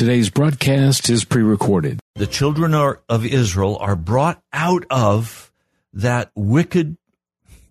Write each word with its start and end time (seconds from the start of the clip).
Today's 0.00 0.30
broadcast 0.30 1.10
is 1.10 1.26
pre 1.26 1.42
recorded. 1.42 2.00
The 2.14 2.26
children 2.26 2.72
are, 2.72 3.02
of 3.06 3.26
Israel 3.26 3.76
are 3.82 3.96
brought 3.96 4.42
out 4.50 4.86
of 4.88 5.52
that 5.92 6.30
wicked 6.34 6.96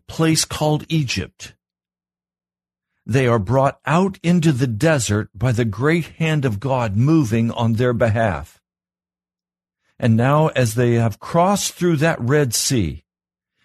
place 0.07 0.45
called 0.45 0.85
Egypt. 0.89 1.55
They 3.03 3.25
are 3.25 3.39
brought 3.39 3.79
out 3.83 4.19
into 4.21 4.51
the 4.51 4.67
desert 4.67 5.31
by 5.33 5.53
the 5.53 5.65
great 5.65 6.05
hand 6.19 6.45
of 6.45 6.59
God 6.59 6.95
moving 6.95 7.49
on 7.49 7.73
their 7.73 7.93
behalf. 7.93 8.61
And 9.97 10.15
now, 10.15 10.49
as 10.49 10.75
they 10.75 10.93
have 10.93 11.19
crossed 11.19 11.73
through 11.73 11.95
that 11.95 12.21
Red 12.21 12.53
Sea, 12.53 13.05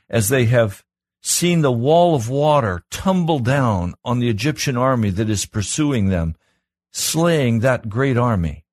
as 0.08 0.30
they 0.30 0.46
have 0.46 0.82
seen 1.20 1.60
the 1.60 1.70
wall 1.70 2.14
of 2.14 2.30
water 2.30 2.82
tumble 2.90 3.40
down 3.40 3.92
on 4.06 4.20
the 4.20 4.30
Egyptian 4.30 4.78
army 4.78 5.10
that 5.10 5.28
is 5.28 5.44
pursuing 5.44 6.08
them, 6.08 6.34
slaying 6.94 7.58
that 7.58 7.88
great 7.88 8.16
army. 8.16 8.64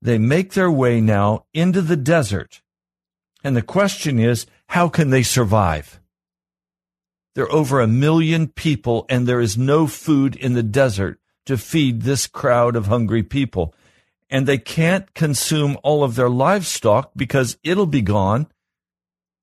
They 0.00 0.18
make 0.18 0.54
their 0.54 0.70
way 0.70 1.00
now 1.00 1.44
into 1.52 1.82
the 1.82 1.96
desert. 1.96 2.62
And 3.44 3.54
the 3.54 3.62
question 3.62 4.18
is, 4.18 4.46
how 4.68 4.88
can 4.88 5.10
they 5.10 5.22
survive? 5.22 6.00
There 7.34 7.44
are 7.44 7.52
over 7.52 7.80
a 7.80 7.86
million 7.86 8.48
people, 8.48 9.06
and 9.08 9.28
there 9.28 9.40
is 9.40 9.58
no 9.58 9.86
food 9.86 10.34
in 10.34 10.54
the 10.54 10.62
desert 10.62 11.20
to 11.46 11.58
feed 11.58 12.02
this 12.02 12.26
crowd 12.26 12.74
of 12.74 12.86
hungry 12.86 13.22
people. 13.22 13.74
And 14.30 14.46
they 14.46 14.58
can't 14.58 15.12
consume 15.14 15.78
all 15.82 16.02
of 16.02 16.14
their 16.14 16.28
livestock 16.28 17.12
because 17.14 17.58
it'll 17.62 17.86
be 17.86 18.02
gone 18.02 18.48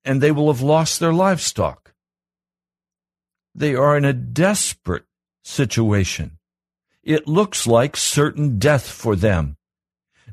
and 0.04 0.20
they 0.20 0.30
will 0.30 0.52
have 0.52 0.62
lost 0.62 1.00
their 1.00 1.12
livestock. 1.12 1.92
They 3.54 3.74
are 3.74 3.96
in 3.96 4.04
a 4.04 4.12
desperate 4.12 5.04
situation 5.42 6.35
it 7.06 7.28
looks 7.28 7.66
like 7.66 7.96
certain 7.96 8.58
death 8.58 8.88
for 8.88 9.14
them. 9.14 9.56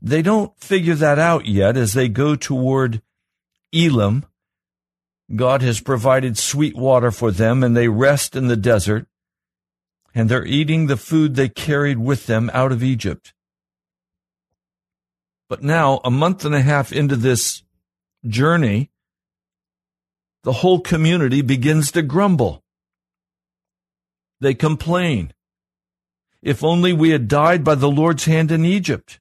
They 0.01 0.21
don't 0.21 0.59
figure 0.59 0.95
that 0.95 1.19
out 1.19 1.45
yet 1.45 1.77
as 1.77 1.93
they 1.93 2.09
go 2.09 2.35
toward 2.35 3.01
Elim. 3.71 4.25
God 5.33 5.61
has 5.61 5.79
provided 5.79 6.37
sweet 6.37 6.75
water 6.75 7.11
for 7.11 7.31
them 7.31 7.63
and 7.63 7.77
they 7.77 7.87
rest 7.87 8.35
in 8.35 8.47
the 8.47 8.57
desert 8.57 9.07
and 10.15 10.29
they're 10.29 10.45
eating 10.45 10.87
the 10.87 10.97
food 10.97 11.35
they 11.35 11.47
carried 11.47 11.99
with 11.99 12.25
them 12.25 12.49
out 12.53 12.71
of 12.71 12.83
Egypt. 12.83 13.33
But 15.47 15.63
now, 15.63 16.01
a 16.03 16.11
month 16.11 16.45
and 16.45 16.55
a 16.55 16.61
half 16.61 16.91
into 16.91 17.15
this 17.15 17.63
journey, 18.27 18.89
the 20.43 20.53
whole 20.53 20.79
community 20.79 21.41
begins 21.41 21.91
to 21.91 22.01
grumble. 22.01 22.63
They 24.41 24.53
complain. 24.53 25.32
If 26.43 26.61
only 26.61 26.91
we 26.91 27.11
had 27.11 27.29
died 27.29 27.63
by 27.63 27.75
the 27.75 27.89
Lord's 27.89 28.25
hand 28.25 28.51
in 28.51 28.65
Egypt. 28.65 29.19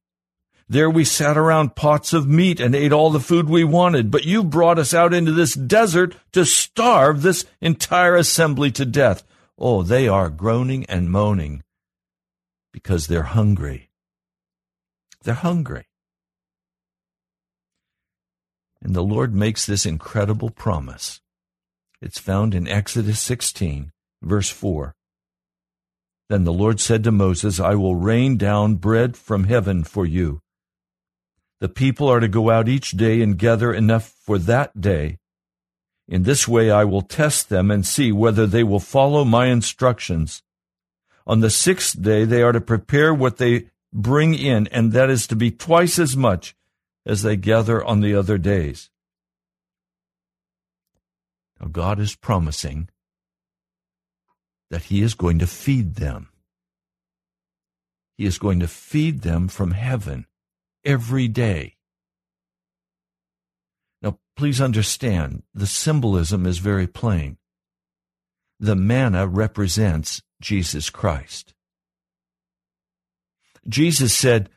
There 0.69 0.91
we 0.91 1.05
sat 1.05 1.39
around 1.39 1.77
pots 1.77 2.13
of 2.13 2.27
meat 2.27 2.59
and 2.59 2.75
ate 2.75 2.93
all 2.93 3.11
the 3.11 3.21
food 3.21 3.49
we 3.49 3.63
wanted, 3.63 4.11
but 4.11 4.25
you 4.25 4.43
brought 4.43 4.79
us 4.79 4.93
out 4.93 5.15
into 5.15 5.31
this 5.31 5.55
desert 5.55 6.17
to 6.33 6.45
starve 6.45 7.23
this 7.23 7.45
entire 7.61 8.17
assembly 8.17 8.73
to 8.73 8.85
death. 8.85 9.23
Oh, 9.57 9.85
they 9.85 10.09
are 10.09 10.31
groaning 10.31 10.85
and 10.87 11.11
moaning 11.11 11.63
because 12.73 13.07
they're 13.07 13.23
hungry. 13.23 13.91
They're 15.23 15.35
hungry. 15.35 15.87
And 18.83 18.97
the 18.97 19.05
Lord 19.05 19.33
makes 19.33 19.65
this 19.65 19.87
incredible 19.87 20.51
promise. 20.51 21.21
It's 22.01 22.19
found 22.19 22.53
in 22.53 22.67
Exodus 22.67 23.21
16, 23.21 23.93
verse 24.23 24.51
4. 24.51 24.97
Then 26.33 26.45
the 26.45 26.51
Lord 26.55 26.81
said 26.81 27.05
to 27.05 27.13
Moses, 27.13 27.61
I 27.61 27.75
will 27.75 27.95
rain 27.95 28.39
down 28.39 28.77
bread 28.77 29.19
from 29.19 29.45
heaven 29.45 29.85
for 29.85 30.07
you. 30.07 30.41
The 31.61 31.69
people 31.69 32.09
are 32.09 32.21
to 32.21 32.27
go 32.27 32.49
out 32.49 32.71
each 32.71 32.93
day 32.93 33.21
and 33.21 33.37
gather 33.37 33.71
enough 33.71 34.15
for 34.25 34.39
that 34.39 34.81
day. 34.81 35.19
In 36.09 36.23
this 36.23 36.49
way 36.49 36.71
I 36.71 36.85
will 36.85 37.03
test 37.03 37.51
them 37.51 37.71
and 37.71 37.87
see 37.87 38.13
whether 38.13 38.47
they 38.47 38.65
will 38.65 38.81
follow 38.81 39.27
my 39.27 39.49
instructions. 39.49 40.43
On 41.27 41.41
the 41.41 41.51
sixth 41.51 42.01
day 42.01 42.25
they 42.25 42.41
are 42.41 42.53
to 42.53 42.63
prepare 42.63 43.13
what 43.13 43.37
they 43.37 43.67
bring 43.93 44.33
in, 44.33 44.69
and 44.69 44.93
that 44.93 45.11
is 45.11 45.27
to 45.27 45.37
be 45.37 45.51
twice 45.51 45.99
as 45.99 46.17
much 46.17 46.57
as 47.05 47.21
they 47.21 47.37
gather 47.37 47.85
on 47.85 48.01
the 48.01 48.15
other 48.15 48.39
days. 48.39 48.89
Now 51.61 51.67
God 51.67 52.01
is 52.01 52.17
promising 52.17 52.89
that 54.73 54.85
He 54.85 55.03
is 55.03 55.13
going 55.13 55.39
to 55.39 55.47
feed 55.47 55.97
them. 55.97 56.31
He 58.17 58.25
is 58.25 58.39
going 58.39 58.59
to 58.61 58.67
feed 58.67 59.21
them 59.21 59.49
from 59.49 59.73
heaven 59.73 60.27
every 60.83 61.29
day. 61.29 61.77
Now, 64.01 64.19
please 64.35 64.63
understand, 64.63 65.43
the 65.53 65.67
symbolism 65.67 66.47
is 66.47 66.57
very 66.57 66.87
plain. 66.87 67.37
The 68.59 68.75
manna 68.75 69.27
represents 69.27 70.23
Jesus 70.41 70.89
Christ. 70.89 71.53
Jesus 73.69 74.17
said, 74.17 74.49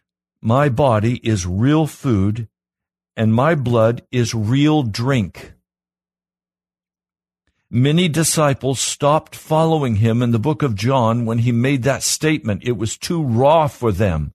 My 0.42 0.70
body 0.70 1.18
is 1.28 1.46
real 1.46 1.88
food, 1.88 2.48
and 3.18 3.34
my 3.34 3.54
blood 3.54 4.04
is 4.14 4.34
real 4.34 4.82
drink. 4.84 5.55
Many 7.76 8.08
disciples 8.08 8.80
stopped 8.80 9.36
following 9.36 9.98
him 9.98 10.22
in 10.22 10.32
the 10.32 10.40
book 10.40 10.64
of 10.64 10.76
John 10.76 11.26
when 11.26 11.40
he 11.40 11.52
made 11.52 11.84
that 11.84 12.04
statement. 12.04 12.64
It 12.64 12.78
was 12.78 12.98
too 12.98 13.22
raw 13.22 13.68
for 13.68 13.92
them. 13.92 14.32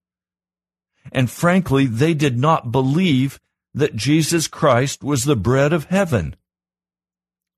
And 1.10 1.30
frankly, 1.30 1.86
they 1.86 2.12
did 2.12 2.38
not 2.38 2.70
believe 2.70 3.40
that 3.72 3.96
Jesus 3.96 4.46
Christ 4.46 5.02
was 5.02 5.24
the 5.24 5.36
bread 5.36 5.72
of 5.72 5.86
heaven. 5.86 6.36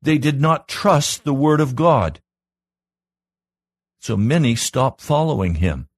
They 0.00 0.18
did 0.18 0.40
not 0.40 0.68
trust 0.68 1.24
the 1.24 1.34
word 1.34 1.60
of 1.60 1.74
God. 1.74 2.20
So 3.98 4.16
many 4.16 4.54
stopped 4.54 5.00
following 5.00 5.56
him. 5.56 5.88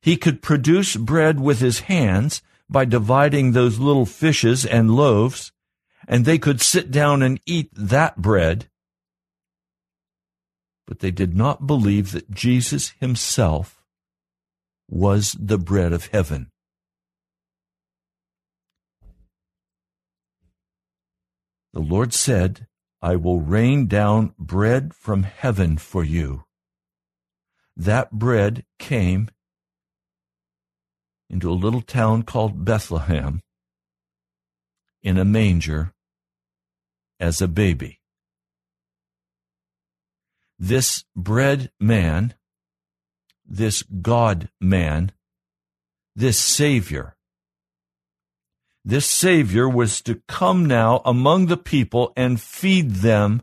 He 0.00 0.16
could 0.16 0.42
produce 0.42 0.94
bread 0.94 1.40
with 1.40 1.58
his 1.58 1.80
hands 1.80 2.40
by 2.70 2.84
dividing 2.84 3.50
those 3.50 3.80
little 3.80 4.06
fishes 4.06 4.64
and 4.64 4.94
loaves, 4.94 5.50
and 6.06 6.24
they 6.24 6.38
could 6.38 6.60
sit 6.60 6.92
down 6.92 7.20
and 7.24 7.40
eat 7.46 7.68
that 7.74 8.18
bread 8.18 8.68
but 10.86 11.00
they 11.00 11.10
did 11.10 11.36
not 11.36 11.66
believe 11.66 12.12
that 12.12 12.30
Jesus 12.30 12.94
himself 13.00 13.82
was 14.88 15.36
the 15.38 15.58
bread 15.58 15.92
of 15.92 16.06
heaven. 16.06 16.50
The 21.72 21.80
Lord 21.80 22.14
said, 22.14 22.68
I 23.02 23.16
will 23.16 23.40
rain 23.40 23.86
down 23.86 24.34
bread 24.38 24.94
from 24.94 25.24
heaven 25.24 25.76
for 25.76 26.02
you. 26.02 26.44
That 27.76 28.12
bread 28.12 28.64
came 28.78 29.28
into 31.28 31.50
a 31.50 31.52
little 31.52 31.82
town 31.82 32.22
called 32.22 32.64
Bethlehem 32.64 33.42
in 35.02 35.18
a 35.18 35.24
manger 35.24 35.92
as 37.20 37.42
a 37.42 37.48
baby 37.48 38.00
this 40.58 41.04
bread 41.14 41.70
man, 41.78 42.34
this 43.44 43.82
God 43.82 44.48
man, 44.60 45.12
this 46.14 46.38
Savior, 46.38 47.16
this 48.88 49.06
Savior 49.06 49.68
was 49.68 50.00
to 50.02 50.22
come 50.28 50.64
now 50.64 51.02
among 51.04 51.46
the 51.46 51.56
people 51.56 52.12
and 52.16 52.40
feed 52.40 52.90
them, 52.90 53.42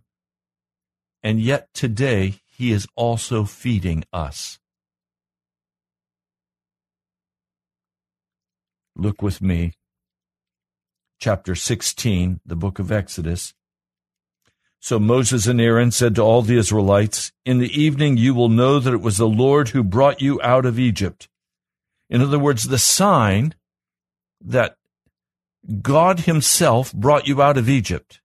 and 1.22 1.42
yet 1.42 1.68
today 1.74 2.36
he 2.46 2.72
is 2.72 2.88
also 2.96 3.44
feeding 3.44 4.06
us. 4.14 4.58
Look 8.96 9.22
with 9.22 9.42
me, 9.42 9.74
chapter 11.20 11.56
16, 11.56 12.40
the 12.46 12.56
book 12.56 12.80
of 12.80 12.90
Exodus. 12.90 13.54
So 14.84 15.00
Moses 15.00 15.48
and 15.48 15.62
Aaron 15.62 15.92
said 15.92 16.14
to 16.16 16.22
all 16.24 16.42
the 16.42 16.58
Israelites, 16.58 17.32
In 17.46 17.60
the 17.60 17.72
evening 17.72 18.18
you 18.18 18.34
will 18.34 18.50
know 18.50 18.80
that 18.80 18.94
it 18.94 19.00
was 19.00 19.16
the 19.16 19.30
Lord 19.30 19.70
who 19.70 19.82
brought 19.82 20.22
you 20.22 20.42
out 20.42 20.66
of 20.66 20.78
Egypt. 20.78 21.30
In 22.10 22.22
other 22.22 22.38
words, 22.38 22.64
the 22.64 22.78
sign 22.78 23.56
that 24.42 24.76
God 25.82 26.20
Himself 26.20 26.92
brought 26.92 27.30
you 27.30 27.42
out 27.42 27.58
of 27.58 27.70
Egypt 27.70 28.20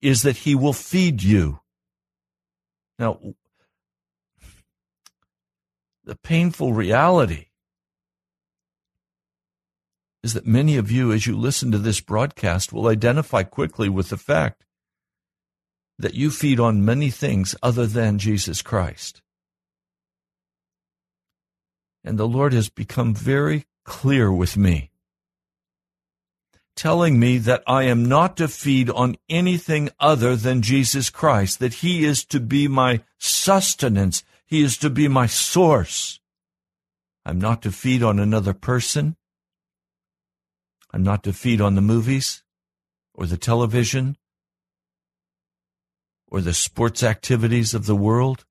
is 0.00 0.22
that 0.22 0.36
He 0.36 0.54
will 0.54 0.72
feed 0.72 1.24
you. 1.24 1.58
Now, 2.96 3.18
the 6.04 6.14
painful 6.14 6.72
reality 6.72 7.46
is 10.22 10.34
that 10.34 10.46
many 10.46 10.76
of 10.76 10.92
you, 10.92 11.10
as 11.10 11.26
you 11.26 11.36
listen 11.36 11.72
to 11.72 11.78
this 11.78 11.98
broadcast, 11.98 12.72
will 12.72 12.86
identify 12.86 13.42
quickly 13.42 13.88
with 13.88 14.10
the 14.10 14.16
fact 14.16 14.64
that 15.98 16.14
you 16.14 16.30
feed 16.30 16.60
on 16.60 16.84
many 16.84 17.10
things 17.10 17.56
other 17.62 17.86
than 17.86 18.18
Jesus 18.18 18.62
Christ. 18.62 19.20
And 22.04 22.18
the 22.18 22.28
Lord 22.28 22.52
has 22.52 22.68
become 22.68 23.14
very 23.14 23.66
clear 23.84 24.32
with 24.32 24.56
me, 24.56 24.90
telling 26.76 27.18
me 27.18 27.38
that 27.38 27.62
I 27.66 27.82
am 27.84 28.04
not 28.04 28.36
to 28.36 28.48
feed 28.48 28.88
on 28.90 29.16
anything 29.28 29.90
other 29.98 30.36
than 30.36 30.62
Jesus 30.62 31.10
Christ, 31.10 31.58
that 31.58 31.74
He 31.74 32.04
is 32.04 32.24
to 32.26 32.38
be 32.38 32.68
my 32.68 33.02
sustenance, 33.18 34.22
He 34.46 34.62
is 34.62 34.76
to 34.78 34.90
be 34.90 35.08
my 35.08 35.26
source. 35.26 36.20
I'm 37.26 37.40
not 37.40 37.60
to 37.62 37.72
feed 37.72 38.02
on 38.02 38.18
another 38.18 38.54
person. 38.54 39.16
I'm 40.92 41.02
not 41.02 41.22
to 41.24 41.32
feed 41.32 41.60
on 41.60 41.74
the 41.74 41.82
movies 41.82 42.42
or 43.12 43.26
the 43.26 43.36
television 43.36 44.16
or 46.30 46.40
the 46.40 46.54
sports 46.54 47.02
activities 47.02 47.74
of 47.74 47.86
the 47.86 47.96
world. 47.96 48.44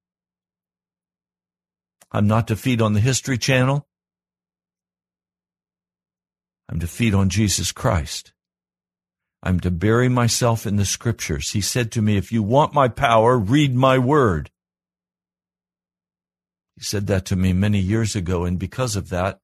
I'm 2.11 2.27
not 2.27 2.47
to 2.47 2.55
feed 2.55 2.81
on 2.81 2.93
the 2.93 2.99
History 2.99 3.37
Channel. 3.37 3.87
I'm 6.69 6.79
to 6.79 6.87
feed 6.87 7.13
on 7.13 7.29
Jesus 7.29 7.71
Christ. 7.71 8.33
I'm 9.43 9.59
to 9.61 9.71
bury 9.71 10.09
myself 10.09 10.65
in 10.65 10.77
the 10.77 10.85
scriptures. 10.85 11.51
He 11.51 11.61
said 11.61 11.91
to 11.91 12.01
me, 12.01 12.17
If 12.17 12.31
you 12.31 12.43
want 12.43 12.73
my 12.73 12.87
power, 12.87 13.37
read 13.37 13.75
my 13.75 13.97
word. 13.99 14.51
He 16.75 16.83
said 16.83 17.07
that 17.07 17.25
to 17.25 17.35
me 17.35 17.53
many 17.53 17.79
years 17.79 18.15
ago, 18.15 18.45
and 18.45 18.59
because 18.59 18.95
of 18.95 19.09
that, 19.09 19.39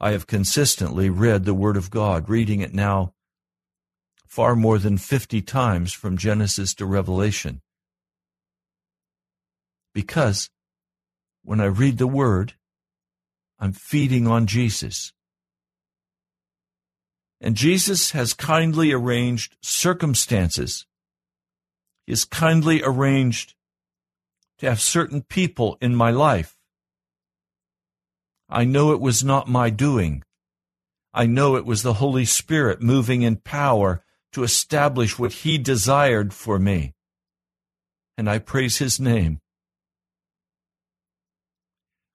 I 0.00 0.10
have 0.10 0.26
consistently 0.26 1.10
read 1.10 1.44
the 1.44 1.54
Word 1.54 1.76
of 1.76 1.90
God, 1.90 2.28
reading 2.28 2.60
it 2.60 2.74
now 2.74 3.14
far 4.32 4.56
more 4.56 4.78
than 4.78 4.96
50 4.96 5.42
times 5.42 5.92
from 5.92 6.16
Genesis 6.16 6.72
to 6.72 6.86
Revelation. 6.86 7.60
Because 9.92 10.48
when 11.44 11.60
I 11.60 11.66
read 11.66 11.98
the 11.98 12.06
Word, 12.06 12.54
I'm 13.58 13.74
feeding 13.74 14.26
on 14.26 14.46
Jesus. 14.46 15.12
And 17.42 17.56
Jesus 17.56 18.12
has 18.12 18.32
kindly 18.32 18.90
arranged 18.90 19.58
circumstances. 19.60 20.86
He 22.06 22.12
has 22.12 22.24
kindly 22.24 22.82
arranged 22.82 23.52
to 24.60 24.66
have 24.66 24.80
certain 24.80 25.20
people 25.20 25.76
in 25.82 25.94
my 25.94 26.10
life 26.10 26.56
I 28.48 28.64
know 28.64 28.92
it 28.92 29.00
was 29.00 29.22
not 29.22 29.46
my 29.46 29.68
doing. 29.68 30.22
I 31.12 31.26
know 31.26 31.56
it 31.56 31.66
was 31.66 31.82
the 31.82 31.94
Holy 31.94 32.24
Spirit 32.26 32.80
moving 32.82 33.20
in 33.22 33.36
power 33.36 34.02
to 34.32 34.42
establish 34.42 35.18
what 35.18 35.32
He 35.32 35.58
desired 35.58 36.32
for 36.34 36.58
me. 36.58 36.94
And 38.16 38.28
I 38.28 38.38
praise 38.38 38.78
His 38.78 39.00
name. 39.00 39.40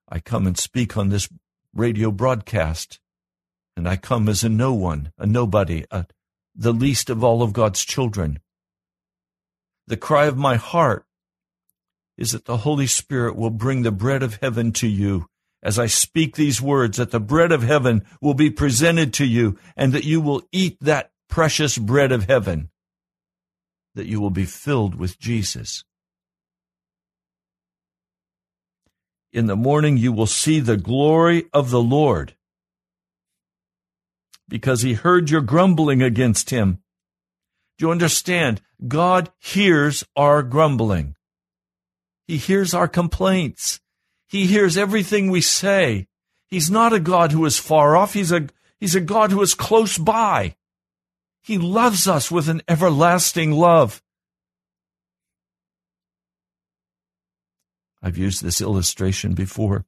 I 0.08 0.20
come 0.20 0.46
and 0.46 0.56
speak 0.56 0.96
on 0.96 1.10
this 1.10 1.28
radio 1.74 2.10
broadcast, 2.10 2.98
and 3.76 3.88
I 3.88 3.96
come 3.96 4.28
as 4.28 4.42
a 4.42 4.48
no 4.48 4.72
one, 4.72 5.12
a 5.18 5.26
nobody, 5.26 5.84
a, 5.90 6.06
the 6.54 6.72
least 6.72 7.10
of 7.10 7.22
all 7.22 7.42
of 7.42 7.52
God's 7.52 7.84
children. 7.84 8.40
The 9.86 9.96
cry 9.96 10.26
of 10.26 10.36
my 10.36 10.56
heart 10.56 11.04
is 12.16 12.32
that 12.32 12.46
the 12.46 12.58
Holy 12.58 12.86
Spirit 12.86 13.36
will 13.36 13.50
bring 13.50 13.82
the 13.82 13.92
bread 13.92 14.22
of 14.22 14.38
heaven 14.42 14.72
to 14.72 14.88
you 14.88 15.26
as 15.62 15.78
I 15.78 15.86
speak 15.86 16.36
these 16.36 16.62
words, 16.62 16.98
that 16.98 17.10
the 17.10 17.20
bread 17.20 17.52
of 17.52 17.62
heaven 17.62 18.04
will 18.20 18.34
be 18.34 18.50
presented 18.50 19.12
to 19.14 19.24
you 19.24 19.58
and 19.76 19.92
that 19.92 20.04
you 20.04 20.20
will 20.20 20.42
eat 20.52 20.78
that 20.80 21.10
precious 21.28 21.78
bread 21.78 22.12
of 22.12 22.24
heaven, 22.24 22.70
that 23.94 24.06
you 24.06 24.20
will 24.20 24.30
be 24.30 24.44
filled 24.44 24.94
with 24.94 25.18
Jesus. 25.18 25.84
In 29.32 29.46
the 29.46 29.56
morning 29.56 29.96
you 29.96 30.12
will 30.12 30.26
see 30.26 30.60
the 30.60 30.76
glory 30.76 31.44
of 31.52 31.70
the 31.70 31.82
Lord 31.82 32.34
because 34.48 34.82
he 34.82 34.94
heard 34.94 35.30
your 35.30 35.42
grumbling 35.42 36.02
against 36.02 36.50
him. 36.50 36.78
Do 37.76 37.86
you 37.86 37.92
understand? 37.92 38.60
God 38.86 39.30
hears 39.38 40.04
our 40.16 40.42
grumbling. 40.42 41.14
He 42.26 42.38
hears 42.38 42.74
our 42.74 42.88
complaints. 42.88 43.80
He 44.26 44.46
hears 44.46 44.76
everything 44.76 45.30
we 45.30 45.40
say. 45.40 46.06
He's 46.46 46.70
not 46.70 46.92
a 46.92 47.00
God 47.00 47.32
who 47.32 47.44
is 47.44 47.58
far 47.58 47.96
off. 47.96 48.14
He's 48.14 48.32
a, 48.32 48.48
he's 48.80 48.94
a 48.94 49.00
God 49.00 49.30
who 49.30 49.42
is 49.42 49.54
close 49.54 49.98
by. 49.98 50.56
He 51.48 51.56
loves 51.56 52.06
us 52.06 52.30
with 52.30 52.50
an 52.50 52.60
everlasting 52.68 53.52
love. 53.52 54.02
I've 58.02 58.18
used 58.18 58.44
this 58.44 58.60
illustration 58.60 59.32
before. 59.32 59.86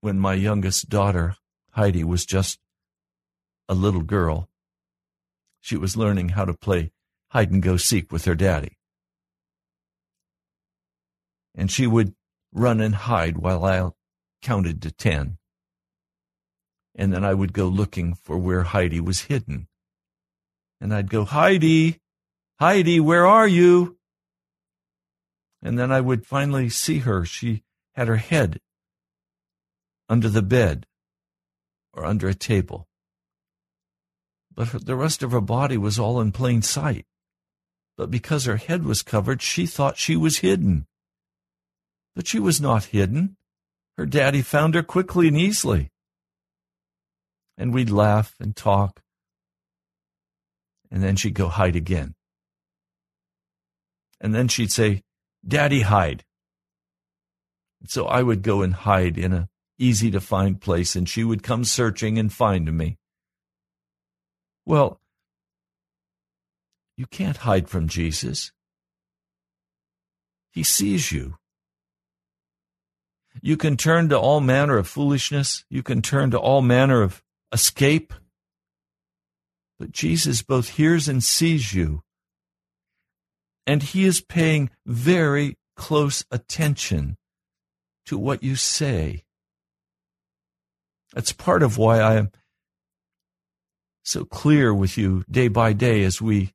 When 0.00 0.18
my 0.18 0.34
youngest 0.34 0.88
daughter, 0.88 1.36
Heidi, 1.70 2.02
was 2.02 2.26
just 2.26 2.58
a 3.68 3.74
little 3.74 4.02
girl, 4.02 4.48
she 5.60 5.76
was 5.76 5.96
learning 5.96 6.30
how 6.30 6.44
to 6.44 6.54
play 6.54 6.90
hide 7.28 7.52
and 7.52 7.62
go 7.62 7.76
seek 7.76 8.10
with 8.10 8.24
her 8.24 8.34
daddy. 8.34 8.78
And 11.54 11.70
she 11.70 11.86
would 11.86 12.16
run 12.52 12.80
and 12.80 12.96
hide 12.96 13.38
while 13.38 13.64
I 13.64 13.88
counted 14.42 14.82
to 14.82 14.90
ten. 14.90 15.38
And 16.94 17.12
then 17.12 17.24
I 17.24 17.34
would 17.34 17.52
go 17.52 17.66
looking 17.68 18.14
for 18.14 18.36
where 18.36 18.64
Heidi 18.64 19.00
was 19.00 19.22
hidden. 19.22 19.68
And 20.80 20.92
I'd 20.92 21.10
go, 21.10 21.24
Heidi, 21.24 22.00
Heidi, 22.58 23.00
where 23.00 23.26
are 23.26 23.48
you? 23.48 23.98
And 25.62 25.78
then 25.78 25.92
I 25.92 26.00
would 26.00 26.26
finally 26.26 26.68
see 26.68 26.98
her. 26.98 27.24
She 27.24 27.62
had 27.94 28.08
her 28.08 28.16
head 28.16 28.60
under 30.08 30.28
the 30.28 30.42
bed 30.42 30.86
or 31.94 32.04
under 32.04 32.28
a 32.28 32.34
table. 32.34 32.88
But 34.54 34.84
the 34.84 34.96
rest 34.96 35.22
of 35.22 35.32
her 35.32 35.40
body 35.40 35.78
was 35.78 35.98
all 35.98 36.20
in 36.20 36.32
plain 36.32 36.62
sight. 36.62 37.06
But 37.96 38.10
because 38.10 38.44
her 38.44 38.56
head 38.56 38.84
was 38.84 39.02
covered, 39.02 39.40
she 39.40 39.66
thought 39.66 39.96
she 39.96 40.16
was 40.16 40.38
hidden. 40.38 40.86
But 42.14 42.26
she 42.26 42.38
was 42.38 42.60
not 42.60 42.86
hidden. 42.86 43.36
Her 43.96 44.06
daddy 44.06 44.42
found 44.42 44.74
her 44.74 44.82
quickly 44.82 45.28
and 45.28 45.36
easily. 45.36 45.90
And 47.62 47.72
we'd 47.72 47.90
laugh 47.90 48.34
and 48.40 48.56
talk. 48.56 49.00
And 50.90 51.00
then 51.00 51.14
she'd 51.14 51.34
go 51.34 51.46
hide 51.46 51.76
again. 51.76 52.16
And 54.20 54.34
then 54.34 54.48
she'd 54.48 54.72
say, 54.72 55.04
Daddy, 55.46 55.82
hide. 55.82 56.24
And 57.80 57.88
so 57.88 58.06
I 58.06 58.24
would 58.24 58.42
go 58.42 58.62
and 58.62 58.74
hide 58.74 59.16
in 59.16 59.32
a 59.32 59.48
easy 59.78 60.10
to 60.10 60.20
find 60.20 60.60
place, 60.60 60.96
and 60.96 61.08
she 61.08 61.22
would 61.22 61.44
come 61.44 61.62
searching 61.62 62.18
and 62.18 62.32
find 62.32 62.76
me. 62.76 62.98
Well, 64.66 65.00
you 66.96 67.06
can't 67.06 67.36
hide 67.36 67.68
from 67.68 67.86
Jesus. 67.86 68.50
He 70.50 70.64
sees 70.64 71.12
you. 71.12 71.36
You 73.40 73.56
can 73.56 73.76
turn 73.76 74.08
to 74.08 74.18
all 74.18 74.40
manner 74.40 74.78
of 74.78 74.88
foolishness. 74.88 75.64
You 75.70 75.84
can 75.84 76.02
turn 76.02 76.32
to 76.32 76.40
all 76.40 76.60
manner 76.60 77.02
of 77.02 77.22
escape. 77.52 78.12
But 79.78 79.92
Jesus 79.92 80.42
both 80.42 80.70
hears 80.70 81.08
and 81.08 81.22
sees 81.22 81.72
you. 81.72 82.02
And 83.66 83.82
he 83.82 84.04
is 84.04 84.20
paying 84.20 84.70
very 84.86 85.56
close 85.76 86.24
attention 86.30 87.16
to 88.06 88.18
what 88.18 88.42
you 88.42 88.56
say. 88.56 89.24
That's 91.14 91.32
part 91.32 91.62
of 91.62 91.78
why 91.78 92.00
I 92.00 92.14
am 92.14 92.30
so 94.04 94.24
clear 94.24 94.74
with 94.74 94.98
you 94.98 95.24
day 95.30 95.48
by 95.48 95.72
day 95.72 96.02
as 96.02 96.20
we 96.20 96.52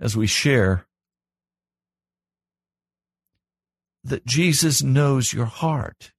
as 0.00 0.16
we 0.16 0.26
share 0.26 0.86
that 4.04 4.26
Jesus 4.26 4.82
knows 4.82 5.32
your 5.32 5.46
heart. 5.46 6.12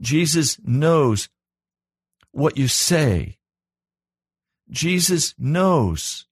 Jesus 0.00 0.58
knows 0.64 1.28
what 2.32 2.56
you 2.56 2.68
say. 2.68 3.38
Jesus 4.70 5.34
knows 5.38 6.26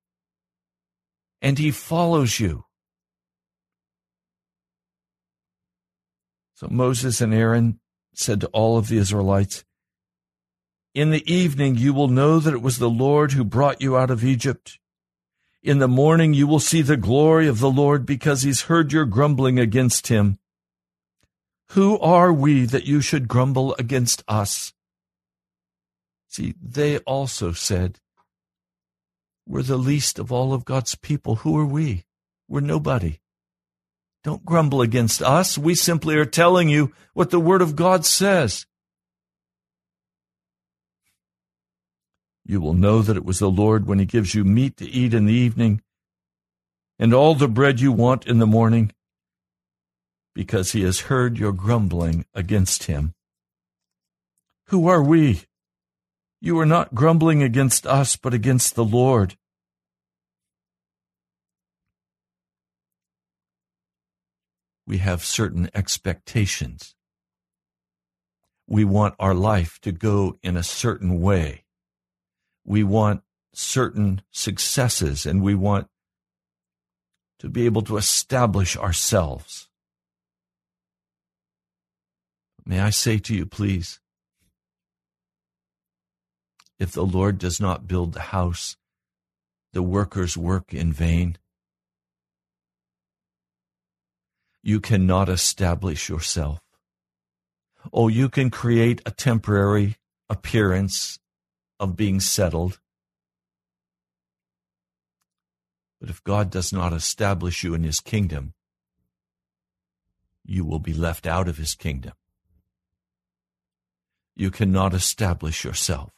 and 1.41 1.59
he 1.59 1.71
follows 1.71 2.39
you. 2.39 2.65
So 6.55 6.69
Moses 6.71 7.21
and 7.21 7.35
Aaron 7.35 7.81
said 8.15 8.41
to 8.41 8.47
all 8.49 8.79
of 8.79 8.89
the 8.89 8.97
Israelites, 8.97 9.65
In 10.95 11.11
the 11.11 11.33
evening 11.33 11.77
you 11.77 11.93
will 11.93 12.09
know 12.09 12.39
that 12.39 12.55
it 12.55 12.63
was 12.63 12.79
the 12.79 12.89
Lord 12.91 13.33
who 13.33 13.45
brought 13.45 13.83
you 13.83 13.97
out 13.97 14.11
of 14.11 14.25
Egypt. 14.25 14.79
In 15.63 15.79
the 15.79 15.89
morning 15.89 16.35
you 16.35 16.47
will 16.47 16.61
see 16.61 16.83
the 16.83 16.97
glory 16.97 17.49
of 17.49 17.59
the 17.59 17.71
Lord 17.71 18.07
because 18.07 18.43
he's 18.43 18.63
heard 18.63 18.93
your 18.93 19.05
grumbling 19.05 19.59
against 19.59 20.07
him. 20.07 20.39
Who 21.73 21.99
are 22.01 22.31
we 22.31 22.67
that 22.67 22.85
you 22.85 23.01
should 23.01 23.29
grumble 23.29 23.75
against 23.79 24.23
us? 24.29 24.75
See, 26.29 26.55
they 26.63 26.99
also 26.99 27.53
said, 27.53 27.99
We're 29.47 29.63
the 29.63 29.79
least 29.79 30.19
of 30.19 30.31
all 30.31 30.53
of 30.53 30.67
God's 30.67 30.95
people. 30.97 31.37
Who 31.37 31.57
are 31.59 31.65
we? 31.65 32.05
We're 32.47 32.61
nobody. 32.61 33.21
Don't 34.23 34.45
grumble 34.45 34.83
against 34.83 35.23
us. 35.23 35.57
We 35.57 35.75
simply 35.75 36.17
are 36.17 36.27
telling 36.27 36.69
you 36.69 36.93
what 37.15 37.31
the 37.31 37.41
Word 37.41 37.63
of 37.63 37.75
God 37.75 38.05
says. 38.05 38.67
You 42.45 42.61
will 42.61 42.75
know 42.75 43.01
that 43.01 43.17
it 43.17 43.25
was 43.25 43.39
the 43.39 43.51
Lord 43.51 43.87
when 43.87 43.99
He 43.99 44.05
gives 44.05 44.35
you 44.35 44.45
meat 44.45 44.77
to 44.77 44.89
eat 44.89 45.15
in 45.15 45.25
the 45.25 45.33
evening 45.33 45.81
and 46.99 47.15
all 47.15 47.35
the 47.35 47.49
bread 47.49 47.81
you 47.81 47.93
want 47.93 48.27
in 48.27 48.41
the 48.41 48.47
morning, 48.47 48.93
because 50.35 50.73
He 50.73 50.83
has 50.83 51.01
heard 51.01 51.39
your 51.39 51.53
grumbling 51.53 52.27
against 52.35 52.85
Him. 52.85 53.15
Who 54.67 54.89
are 54.89 55.03
we? 55.03 55.43
You 56.41 56.59
are 56.59 56.67
not 56.67 56.95
grumbling 56.95 57.43
against 57.43 57.87
us, 57.87 58.17
but 58.17 58.35
against 58.35 58.75
the 58.75 58.85
Lord. 58.85 59.37
we 64.93 64.99
have 64.99 65.25
certain 65.25 65.71
expectations. 65.75 66.95
We 68.67 68.85
want 68.85 69.15
our 69.19 69.35
life 69.35 69.79
to 69.83 69.91
go 69.91 70.37
in 70.43 70.55
a 70.55 70.63
certain 70.63 71.19
way. 71.19 71.65
We 72.65 72.85
want 72.85 73.23
certain 73.55 74.21
successes 74.31 75.25
and 75.25 75.43
we 75.43 75.55
want 75.55 75.89
to 77.39 77.49
be 77.49 77.65
able 77.65 77.81
to 77.83 77.97
establish 77.97 78.77
ourselves. 78.77 79.69
May 82.65 82.81
I 82.81 82.91
say 82.91 83.19
to 83.19 83.35
you, 83.35 83.47
please, 83.47 84.01
if 86.79 86.93
the 86.93 87.05
Lord 87.05 87.39
does 87.39 87.61
not 87.61 87.89
build 87.89 88.13
the 88.13 88.21
house, 88.21 88.77
the 89.73 89.83
workers 89.83 90.37
work 90.37 90.73
in 90.73 90.93
vain. 90.93 91.39
you 94.63 94.81
cannot 94.81 95.29
establish 95.29 96.09
yourself. 96.09 96.61
Oh, 97.93 98.09
you 98.09 98.29
can 98.29 98.49
create 98.49 99.03
a 99.05 99.11
temporary 99.11 99.97
appearance 100.31 101.19
of 101.81 101.97
being 101.97 102.21
settled. 102.21 102.79
But 106.01 106.11
if 106.11 106.23
God 106.23 106.51
does 106.51 106.73
not 106.73 106.93
establish 106.93 107.65
you 107.65 107.75
in 107.75 107.83
his 107.83 107.99
kingdom, 107.99 108.55
you 110.45 110.65
will 110.65 110.79
be 110.79 110.95
left 110.95 111.27
out 111.27 111.49
of 111.49 111.57
his 111.57 111.75
kingdom. 111.75 112.13
You 114.35 114.51
cannot 114.51 114.95
establish 114.95 115.65
yourself. 115.65 116.11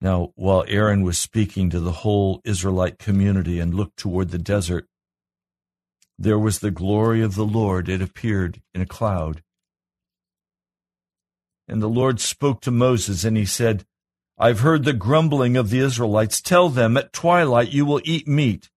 Now, 0.00 0.32
while 0.34 0.64
Aaron 0.66 1.02
was 1.02 1.18
speaking 1.18 1.70
to 1.70 1.78
the 1.78 1.92
whole 1.92 2.40
Israelite 2.44 2.98
community 2.98 3.60
and 3.60 3.72
looked 3.72 3.96
toward 3.96 4.30
the 4.30 4.38
desert, 4.38 4.88
there 6.18 6.38
was 6.38 6.58
the 6.58 6.72
glory 6.72 7.22
of 7.22 7.36
the 7.36 7.46
Lord. 7.46 7.88
It 7.88 8.02
appeared 8.02 8.60
in 8.74 8.80
a 8.80 8.86
cloud. 8.86 9.42
And 11.68 11.80
the 11.80 11.88
Lord 11.88 12.20
spoke 12.20 12.60
to 12.62 12.70
Moses, 12.70 13.24
and 13.24 13.36
he 13.36 13.46
said, 13.46 13.84
I've 14.38 14.60
heard 14.60 14.84
the 14.84 14.92
grumbling 14.92 15.56
of 15.56 15.70
the 15.70 15.78
Israelites. 15.78 16.40
Tell 16.40 16.68
them, 16.68 16.96
at 16.96 17.12
twilight 17.12 17.70
you 17.70 17.86
will 17.86 18.00
eat 18.04 18.26
meat, 18.26 18.70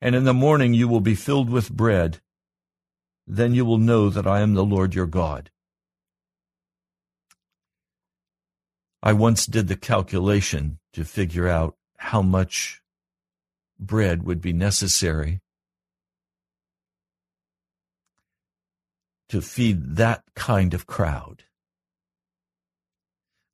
and 0.00 0.14
in 0.14 0.24
the 0.24 0.34
morning 0.34 0.74
you 0.74 0.86
will 0.86 1.00
be 1.00 1.16
filled 1.16 1.50
with 1.50 1.72
bread. 1.72 2.20
Then 3.26 3.54
you 3.54 3.64
will 3.64 3.78
know 3.78 4.10
that 4.10 4.26
I 4.26 4.40
am 4.40 4.54
the 4.54 4.64
Lord 4.64 4.94
your 4.94 5.06
God. 5.06 5.50
I 9.02 9.12
once 9.12 9.46
did 9.46 9.68
the 9.68 9.76
calculation 9.76 10.78
to 10.92 11.04
figure 11.04 11.48
out 11.48 11.76
how 11.96 12.22
much 12.22 12.82
bread 13.78 14.24
would 14.24 14.40
be 14.40 14.52
necessary 14.52 15.40
to 19.30 19.40
feed 19.40 19.96
that 19.96 20.24
kind 20.34 20.74
of 20.74 20.86
crowd. 20.86 21.44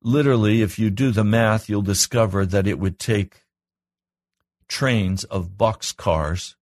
Literally, 0.01 0.61
if 0.61 0.79
you 0.79 0.89
do 0.89 1.11
the 1.11 1.23
math, 1.23 1.69
you'll 1.69 1.81
discover 1.81 2.45
that 2.45 2.67
it 2.67 2.79
would 2.79 2.97
take 2.97 3.43
trains 4.67 5.23
of 5.25 5.51
boxcars. 5.51 6.55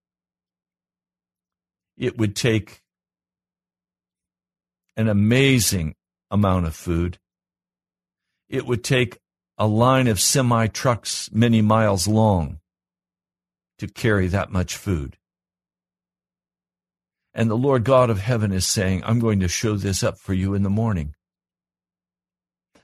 It 1.97 2.17
would 2.17 2.35
take 2.35 2.81
an 4.97 5.07
amazing 5.07 5.95
amount 6.31 6.65
of 6.65 6.75
food 6.75 7.19
it 8.49 8.65
would 8.65 8.83
take 8.83 9.19
a 9.57 9.67
line 9.67 10.07
of 10.07 10.19
semi 10.19 10.67
trucks 10.67 11.29
many 11.31 11.61
miles 11.61 12.07
long 12.07 12.59
to 13.79 13.87
carry 13.87 14.27
that 14.27 14.51
much 14.51 14.75
food. 14.75 15.17
And 17.33 17.49
the 17.49 17.57
Lord 17.57 17.83
God 17.83 18.09
of 18.09 18.19
heaven 18.19 18.51
is 18.51 18.65
saying, 18.65 19.03
I'm 19.03 19.19
going 19.19 19.41
to 19.41 19.47
show 19.47 19.75
this 19.75 20.03
up 20.03 20.17
for 20.17 20.33
you 20.33 20.53
in 20.53 20.63
the 20.63 20.69
morning. 20.69 21.15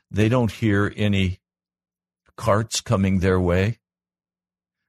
They 0.10 0.28
don't 0.28 0.52
hear 0.52 0.94
any 0.98 1.40
carts 2.36 2.82
coming 2.82 3.20
their 3.20 3.40
way. 3.40 3.80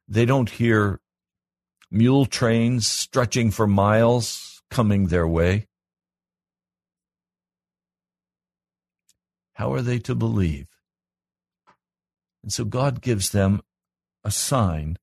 They 0.09 0.25
don't 0.25 0.50
hear 0.50 1.00
mule 1.91 2.26
trains 2.26 2.88
stretching 2.88 3.52
for 3.52 3.69
miles 3.69 4.62
coming 4.69 5.07
their 5.07 5.29
way. 5.29 5.69
How 9.54 9.73
are 9.73 9.82
they 9.82 9.99
to 10.00 10.14
believe? 10.14 10.66
And 12.42 12.52
so 12.52 12.64
God 12.64 13.00
gives 13.00 13.30
them 13.30 13.62
a 14.25 14.30
sign 14.30 14.99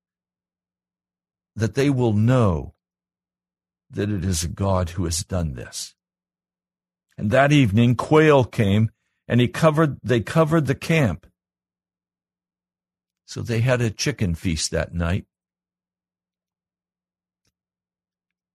that 1.55 1.75
they 1.75 1.89
will 1.89 2.13
know 2.13 2.73
that 3.89 4.09
it 4.09 4.23
is 4.23 4.43
a 4.43 4.49
God 4.49 4.91
who 4.91 5.05
has 5.05 5.23
done 5.23 5.53
this. 5.53 5.95
And 7.17 7.31
that 7.31 7.51
evening, 7.51 7.95
quail 7.95 8.43
came 8.43 8.91
and 9.27 9.41
he 9.41 9.47
covered, 9.47 9.97
they 10.03 10.21
covered 10.21 10.67
the 10.67 10.75
camp. 10.75 11.27
So 13.25 13.41
they 13.41 13.59
had 13.59 13.81
a 13.81 13.89
chicken 13.89 14.35
feast 14.35 14.71
that 14.71 14.93
night. 14.93 15.25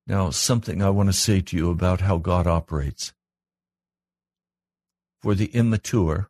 Now, 0.06 0.30
something 0.30 0.82
I 0.82 0.90
want 0.90 1.08
to 1.08 1.12
say 1.12 1.40
to 1.40 1.56
you 1.56 1.70
about 1.70 2.00
how 2.02 2.18
God 2.18 2.46
operates. 2.46 3.12
For 5.24 5.34
the 5.34 5.46
immature 5.54 6.28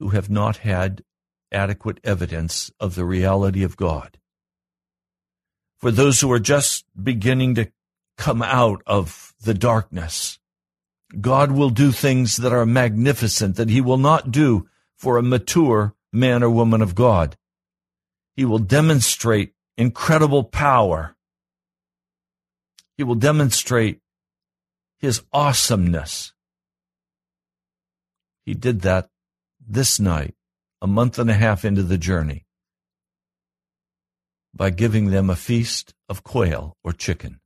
who 0.00 0.08
have 0.08 0.30
not 0.30 0.56
had 0.56 1.04
adequate 1.52 2.00
evidence 2.02 2.70
of 2.80 2.94
the 2.94 3.04
reality 3.04 3.62
of 3.62 3.76
God. 3.76 4.16
For 5.76 5.90
those 5.90 6.22
who 6.22 6.32
are 6.32 6.38
just 6.38 6.86
beginning 6.96 7.56
to 7.56 7.70
come 8.16 8.40
out 8.40 8.82
of 8.86 9.34
the 9.42 9.52
darkness, 9.52 10.38
God 11.20 11.52
will 11.52 11.68
do 11.68 11.92
things 11.92 12.38
that 12.38 12.54
are 12.54 12.64
magnificent 12.64 13.56
that 13.56 13.68
He 13.68 13.82
will 13.82 13.98
not 13.98 14.30
do 14.30 14.66
for 14.96 15.18
a 15.18 15.22
mature 15.22 15.94
man 16.10 16.42
or 16.42 16.48
woman 16.48 16.80
of 16.80 16.94
God. 16.94 17.36
He 18.34 18.46
will 18.46 18.60
demonstrate 18.60 19.52
incredible 19.76 20.42
power. 20.42 21.16
He 22.96 23.04
will 23.04 23.14
demonstrate 23.14 24.00
His 24.96 25.22
awesomeness. 25.34 26.32
He 28.48 28.54
did 28.54 28.80
that 28.80 29.10
this 29.60 30.00
night 30.00 30.34
a 30.80 30.86
month 30.86 31.18
and 31.18 31.28
a 31.28 31.34
half 31.34 31.66
into 31.66 31.82
the 31.82 31.98
journey 31.98 32.46
by 34.54 34.70
giving 34.70 35.10
them 35.10 35.28
a 35.28 35.36
feast 35.36 35.92
of 36.08 36.24
quail 36.24 36.74
or 36.82 36.94
chicken. 36.94 37.40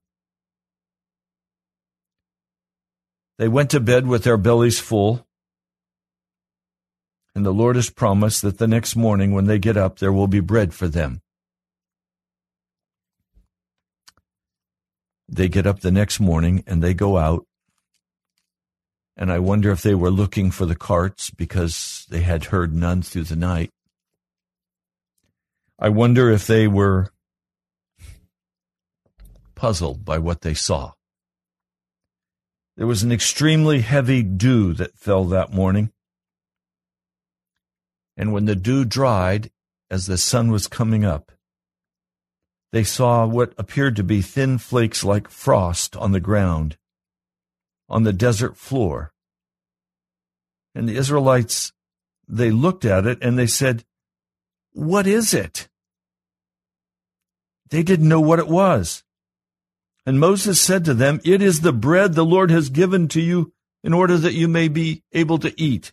They 3.36 3.48
went 3.48 3.70
to 3.70 3.80
bed 3.80 4.06
with 4.06 4.22
their 4.22 4.36
bellies 4.36 4.78
full, 4.78 5.26
and 7.34 7.44
the 7.44 7.52
Lord 7.52 7.74
has 7.74 7.90
promised 7.90 8.42
that 8.42 8.58
the 8.58 8.68
next 8.68 8.94
morning 8.94 9.32
when 9.32 9.46
they 9.46 9.58
get 9.58 9.76
up, 9.76 9.98
there 9.98 10.12
will 10.12 10.28
be 10.28 10.38
bread 10.38 10.72
for 10.72 10.86
them. 10.86 11.20
They 15.28 15.48
get 15.48 15.66
up 15.66 15.80
the 15.80 15.90
next 15.90 16.20
morning 16.20 16.62
and 16.64 16.80
they 16.80 16.94
go 16.94 17.18
out 17.18 17.44
and 19.16 19.30
I 19.30 19.38
wonder 19.38 19.70
if 19.70 19.82
they 19.82 19.94
were 19.94 20.10
looking 20.10 20.50
for 20.50 20.66
the 20.66 20.74
carts 20.74 21.30
because 21.30 22.06
they 22.08 22.20
had 22.20 22.46
heard 22.46 22.74
none 22.74 23.02
through 23.02 23.24
the 23.24 23.36
night. 23.36 23.70
I 25.78 25.88
wonder 25.88 26.30
if 26.30 26.46
they 26.46 26.68
were 26.68 27.12
puzzled 29.54 30.04
by 30.04 30.18
what 30.18 30.40
they 30.40 30.54
saw. 30.54 30.92
There 32.76 32.86
was 32.86 33.02
an 33.02 33.12
extremely 33.12 33.80
heavy 33.80 34.22
dew 34.22 34.72
that 34.74 34.96
fell 34.96 35.24
that 35.26 35.52
morning. 35.52 35.90
And 38.16 38.32
when 38.32 38.46
the 38.46 38.56
dew 38.56 38.84
dried, 38.84 39.50
as 39.90 40.06
the 40.06 40.16
sun 40.16 40.50
was 40.50 40.68
coming 40.68 41.04
up, 41.04 41.32
they 42.72 42.82
saw 42.82 43.26
what 43.26 43.52
appeared 43.58 43.96
to 43.96 44.02
be 44.02 44.22
thin 44.22 44.56
flakes 44.56 45.04
like 45.04 45.28
frost 45.28 45.94
on 45.96 46.12
the 46.12 46.20
ground, 46.20 46.78
on 47.92 48.02
the 48.02 48.12
desert 48.12 48.56
floor. 48.56 49.12
And 50.74 50.88
the 50.88 50.96
Israelites, 50.96 51.72
they 52.26 52.50
looked 52.50 52.84
at 52.84 53.06
it 53.06 53.18
and 53.22 53.38
they 53.38 53.46
said, 53.46 53.84
What 54.72 55.06
is 55.06 55.34
it? 55.34 55.68
They 57.68 57.82
didn't 57.82 58.08
know 58.08 58.20
what 58.20 58.38
it 58.38 58.48
was. 58.48 59.04
And 60.04 60.18
Moses 60.18 60.60
said 60.60 60.84
to 60.86 60.94
them, 60.94 61.20
It 61.24 61.42
is 61.42 61.60
the 61.60 61.72
bread 61.72 62.14
the 62.14 62.24
Lord 62.24 62.50
has 62.50 62.70
given 62.70 63.06
to 63.08 63.20
you 63.20 63.52
in 63.84 63.92
order 63.92 64.16
that 64.16 64.34
you 64.34 64.48
may 64.48 64.68
be 64.68 65.02
able 65.12 65.38
to 65.38 65.54
eat. 65.60 65.92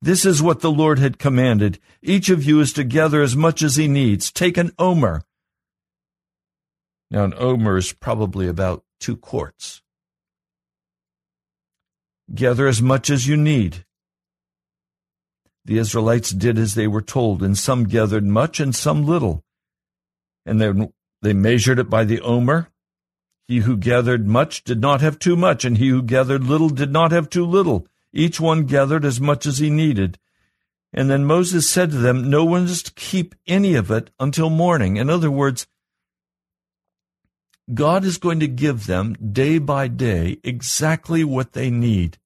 This 0.00 0.24
is 0.24 0.42
what 0.42 0.60
the 0.60 0.70
Lord 0.70 0.98
had 0.98 1.18
commanded. 1.18 1.78
Each 2.02 2.28
of 2.28 2.44
you 2.44 2.60
is 2.60 2.72
to 2.74 2.84
gather 2.84 3.22
as 3.22 3.34
much 3.34 3.62
as 3.62 3.76
he 3.76 3.88
needs. 3.88 4.30
Take 4.30 4.56
an 4.56 4.72
omer. 4.78 5.22
Now, 7.10 7.24
an 7.24 7.34
omer 7.36 7.76
is 7.76 7.92
probably 7.92 8.46
about 8.46 8.84
two 9.00 9.16
quarts. 9.16 9.83
Gather 12.32 12.66
as 12.66 12.80
much 12.80 13.10
as 13.10 13.26
you 13.26 13.36
need. 13.36 13.84
The 15.64 15.78
Israelites 15.78 16.30
did 16.30 16.58
as 16.58 16.74
they 16.74 16.86
were 16.86 17.02
told, 17.02 17.42
and 17.42 17.56
some 17.56 17.84
gathered 17.84 18.24
much 18.24 18.60
and 18.60 18.74
some 18.74 19.04
little. 19.04 19.42
And 20.46 20.60
then 20.60 20.92
they 21.22 21.32
measured 21.32 21.78
it 21.78 21.88
by 21.88 22.04
the 22.04 22.20
omer. 22.20 22.68
He 23.46 23.58
who 23.58 23.76
gathered 23.76 24.26
much 24.26 24.64
did 24.64 24.80
not 24.80 25.00
have 25.00 25.18
too 25.18 25.36
much, 25.36 25.64
and 25.64 25.78
he 25.78 25.88
who 25.88 26.02
gathered 26.02 26.44
little 26.44 26.70
did 26.70 26.92
not 26.92 27.12
have 27.12 27.28
too 27.28 27.44
little. 27.44 27.86
Each 28.12 28.40
one 28.40 28.64
gathered 28.64 29.04
as 29.04 29.20
much 29.20 29.44
as 29.44 29.58
he 29.58 29.70
needed. 29.70 30.18
And 30.92 31.10
then 31.10 31.24
Moses 31.24 31.68
said 31.68 31.90
to 31.90 31.96
them, 31.96 32.30
No 32.30 32.44
one 32.44 32.64
is 32.64 32.82
to 32.84 32.94
keep 32.94 33.34
any 33.46 33.74
of 33.74 33.90
it 33.90 34.10
until 34.20 34.48
morning. 34.48 34.96
In 34.96 35.10
other 35.10 35.30
words, 35.30 35.66
God 37.72 38.04
is 38.04 38.18
going 38.18 38.40
to 38.40 38.46
give 38.46 38.86
them 38.86 39.14
day 39.14 39.58
by 39.58 39.88
day 39.88 40.38
exactly 40.44 41.24
what 41.24 41.52
they 41.52 41.70
need. 41.70 42.18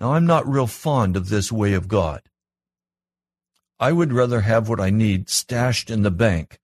Now, 0.00 0.14
I'm 0.14 0.24
not 0.24 0.48
real 0.48 0.66
fond 0.66 1.16
of 1.16 1.28
this 1.28 1.52
way 1.52 1.74
of 1.74 1.88
God. 1.88 2.22
I 3.78 3.92
would 3.92 4.12
rather 4.12 4.40
have 4.40 4.68
what 4.68 4.80
I 4.80 4.88
need 4.88 5.28
stashed 5.28 5.90
in 5.90 6.02
the 6.02 6.10
bank. 6.10 6.58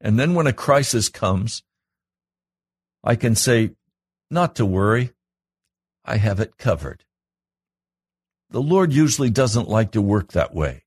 And 0.00 0.18
then 0.18 0.34
when 0.34 0.46
a 0.46 0.52
crisis 0.52 1.08
comes, 1.08 1.62
I 3.02 3.16
can 3.16 3.34
say, 3.34 3.70
not 4.30 4.54
to 4.56 4.66
worry, 4.66 5.12
I 6.04 6.16
have 6.16 6.40
it 6.40 6.58
covered. 6.58 7.04
The 8.50 8.62
Lord 8.62 8.92
usually 8.92 9.30
doesn't 9.30 9.68
like 9.68 9.92
to 9.92 10.02
work 10.02 10.32
that 10.32 10.54
way. 10.54 10.84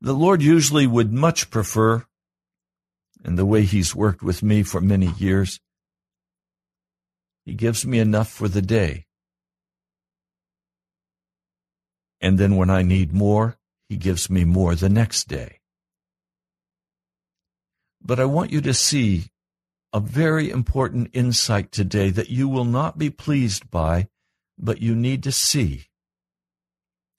The 0.00 0.12
Lord 0.12 0.42
usually 0.42 0.86
would 0.86 1.12
much 1.12 1.50
prefer, 1.50 2.04
and 3.24 3.38
the 3.38 3.46
way 3.46 3.62
He's 3.62 3.94
worked 3.94 4.22
with 4.22 4.42
me 4.42 4.62
for 4.62 4.80
many 4.80 5.06
years, 5.16 5.58
He 7.44 7.54
gives 7.54 7.86
me 7.86 7.98
enough 7.98 8.30
for 8.30 8.48
the 8.48 8.62
day. 8.62 9.06
And 12.20 12.38
then 12.38 12.56
when 12.56 12.70
I 12.70 12.82
need 12.82 13.12
more, 13.12 13.56
He 13.88 13.96
gives 13.96 14.30
me 14.30 14.44
more 14.44 14.74
the 14.74 14.88
next 14.88 15.28
day. 15.28 15.60
But 18.02 18.20
I 18.20 18.26
want 18.26 18.52
you 18.52 18.60
to 18.60 18.74
see 18.74 19.24
a 19.94 20.00
very 20.00 20.50
important 20.50 21.08
insight 21.12 21.72
today 21.72 22.10
that 22.10 22.28
you 22.28 22.48
will 22.48 22.64
not 22.64 22.98
be 22.98 23.08
pleased 23.08 23.70
by, 23.70 24.08
but 24.58 24.82
you 24.82 24.94
need 24.94 25.22
to 25.22 25.32
see. 25.32 25.86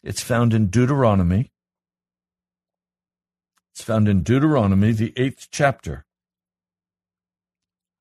It's 0.03 0.21
found 0.21 0.53
in 0.53 0.67
Deuteronomy. 0.67 1.51
It's 3.75 3.83
found 3.83 4.07
in 4.07 4.23
Deuteronomy, 4.23 4.93
the 4.93 5.11
eighth 5.17 5.49
chapter. 5.51 6.05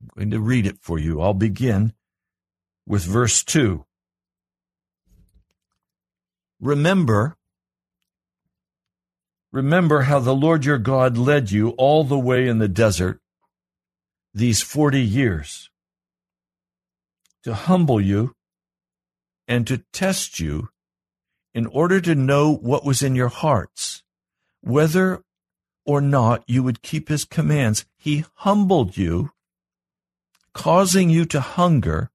I'm 0.00 0.08
going 0.14 0.30
to 0.30 0.38
read 0.38 0.66
it 0.66 0.78
for 0.78 1.00
you. 1.00 1.20
I'll 1.20 1.34
begin 1.34 1.94
with 2.86 3.02
verse 3.02 3.42
2. 3.42 3.84
Remember, 6.60 7.34
remember 9.50 10.02
how 10.02 10.20
the 10.20 10.32
Lord 10.32 10.64
your 10.64 10.78
God 10.78 11.18
led 11.18 11.50
you 11.50 11.70
all 11.70 12.04
the 12.04 12.20
way 12.20 12.46
in 12.46 12.58
the 12.58 12.68
desert 12.68 13.18
these 14.32 14.62
40 14.62 15.00
years 15.00 15.70
to 17.42 17.52
humble 17.52 18.00
you 18.00 18.36
and 19.48 19.66
to 19.66 19.78
test 19.92 20.38
you 20.38 20.68
in 21.52 21.66
order 21.66 22.00
to 22.00 22.14
know 22.14 22.54
what 22.54 22.84
was 22.84 23.02
in 23.02 23.16
your 23.16 23.26
hearts, 23.26 24.04
whether 24.60 25.24
or 25.84 26.00
not 26.00 26.42
you 26.46 26.62
would 26.62 26.82
keep 26.82 27.08
his 27.08 27.24
commands. 27.24 27.84
He 27.96 28.24
humbled 28.36 28.96
you, 28.96 29.30
causing 30.52 31.10
you 31.10 31.24
to 31.26 31.40
hunger, 31.40 32.10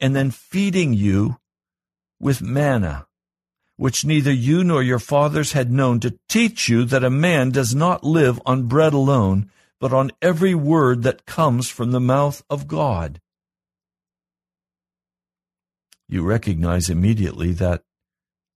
and 0.00 0.14
then 0.14 0.30
feeding 0.30 0.94
you 0.94 1.38
with 2.20 2.42
manna, 2.42 3.06
which 3.76 4.04
neither 4.04 4.32
you 4.32 4.62
nor 4.62 4.82
your 4.82 4.98
fathers 4.98 5.52
had 5.52 5.72
known, 5.72 6.00
to 6.00 6.18
teach 6.28 6.68
you 6.68 6.84
that 6.84 7.04
a 7.04 7.10
man 7.10 7.50
does 7.50 7.74
not 7.74 8.04
live 8.04 8.40
on 8.46 8.64
bread 8.66 8.92
alone, 8.92 9.50
but 9.80 9.92
on 9.92 10.12
every 10.22 10.54
word 10.54 11.02
that 11.02 11.26
comes 11.26 11.68
from 11.68 11.90
the 11.90 12.00
mouth 12.00 12.42
of 12.48 12.68
God. 12.68 13.20
You 16.08 16.22
recognize 16.22 16.88
immediately 16.88 17.52
that 17.54 17.82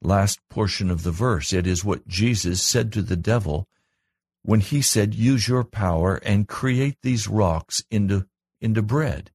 last 0.01 0.39
portion 0.49 0.91
of 0.91 1.03
the 1.03 1.11
verse. 1.11 1.53
It 1.53 1.67
is 1.67 1.85
what 1.85 2.07
Jesus 2.07 2.63
said 2.63 2.93
to 2.93 3.03
the 3.03 3.17
devil 3.17 3.67
when 4.49 4.61
he 4.61 4.81
said, 4.81 5.15
Use 5.15 5.47
your 5.47 5.63
power 5.63 6.15
and 6.25 6.49
create 6.49 6.97
these 7.03 7.29
rocks 7.29 7.85
into, 7.91 8.25
into 8.63 8.81
bread. 8.81 9.31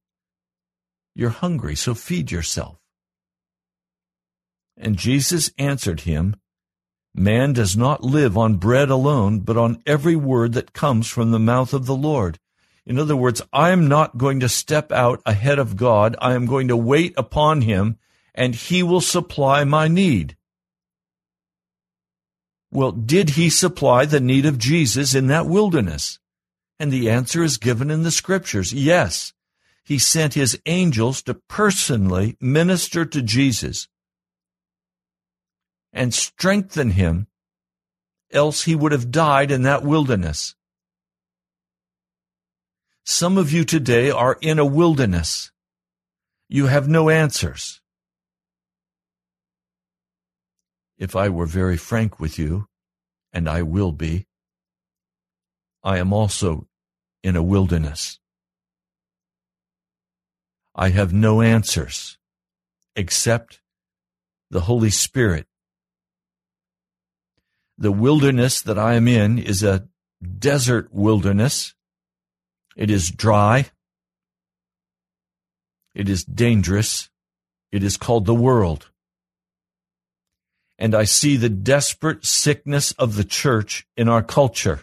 You're 1.14 1.30
hungry, 1.30 1.76
so 1.76 1.94
feed 1.94 2.32
yourself. 2.32 2.80
And 4.76 4.96
Jesus 4.96 5.52
answered 5.56 6.00
him, 6.00 6.34
Man 7.14 7.52
does 7.52 7.76
not 7.76 8.02
live 8.02 8.36
on 8.36 8.56
bread 8.56 8.90
alone, 8.90 9.38
but 9.38 9.56
on 9.56 9.80
every 9.86 10.16
word 10.16 10.52
that 10.54 10.72
comes 10.72 11.06
from 11.06 11.30
the 11.30 11.38
mouth 11.38 11.72
of 11.72 11.86
the 11.86 11.94
Lord. 11.94 12.40
In 12.84 12.98
other 12.98 13.14
words, 13.14 13.40
I 13.52 13.70
am 13.70 13.86
not 13.86 14.18
going 14.18 14.40
to 14.40 14.48
step 14.48 14.90
out 14.90 15.22
ahead 15.24 15.60
of 15.60 15.76
God. 15.76 16.16
I 16.20 16.34
am 16.34 16.44
going 16.44 16.66
to 16.66 16.76
wait 16.76 17.14
upon 17.16 17.60
Him, 17.60 17.98
and 18.34 18.52
He 18.52 18.82
will 18.82 19.00
supply 19.00 19.62
my 19.62 19.86
need. 19.86 20.36
Well, 22.74 22.92
did 22.92 23.30
He 23.30 23.48
supply 23.48 24.04
the 24.04 24.20
need 24.20 24.44
of 24.44 24.58
Jesus 24.58 25.14
in 25.14 25.28
that 25.28 25.46
wilderness? 25.46 26.18
And 26.78 26.92
the 26.92 27.08
answer 27.08 27.42
is 27.42 27.56
given 27.56 27.90
in 27.90 28.02
the 28.02 28.10
scriptures. 28.10 28.72
Yes. 28.74 29.32
He 29.84 29.98
sent 29.98 30.34
His 30.34 30.60
angels 30.66 31.22
to 31.22 31.34
personally 31.34 32.36
minister 32.40 33.06
to 33.06 33.22
Jesus 33.22 33.88
and 35.94 36.12
strengthen 36.12 36.90
him, 36.90 37.28
else 38.32 38.64
he 38.64 38.74
would 38.74 38.90
have 38.90 39.12
died 39.12 39.52
in 39.52 39.62
that 39.62 39.84
wilderness. 39.84 40.56
Some 43.04 43.38
of 43.38 43.52
you 43.52 43.64
today 43.64 44.10
are 44.10 44.36
in 44.40 44.58
a 44.58 44.66
wilderness. 44.66 45.52
You 46.48 46.66
have 46.66 46.88
no 46.88 47.08
answers. 47.08 47.80
If 50.98 51.16
I 51.16 51.28
were 51.28 51.46
very 51.46 51.76
frank 51.76 52.20
with 52.20 52.38
you, 52.38 52.66
and 53.32 53.48
I 53.48 53.62
will 53.62 53.92
be, 53.92 54.26
I 55.82 55.98
am 55.98 56.12
also 56.12 56.68
in 57.22 57.36
a 57.36 57.42
wilderness. 57.42 58.20
I 60.74 60.90
have 60.90 61.12
no 61.12 61.40
answers 61.40 62.18
except 62.96 63.60
the 64.50 64.62
Holy 64.62 64.90
Spirit 64.90 65.46
the 67.76 67.92
wilderness 67.92 68.60
that 68.62 68.78
I 68.78 68.94
am 68.94 69.08
in 69.08 69.38
is 69.38 69.62
a 69.62 69.88
desert 70.38 70.92
wilderness. 70.92 71.74
It 72.76 72.90
is 72.90 73.10
dry. 73.10 73.70
It 75.94 76.08
is 76.08 76.24
dangerous. 76.24 77.10
It 77.72 77.82
is 77.82 77.96
called 77.96 78.26
the 78.26 78.34
world. 78.34 78.90
And 80.78 80.94
I 80.94 81.04
see 81.04 81.36
the 81.36 81.48
desperate 81.48 82.24
sickness 82.24 82.92
of 82.92 83.16
the 83.16 83.24
church 83.24 83.86
in 83.96 84.08
our 84.08 84.22
culture. 84.22 84.80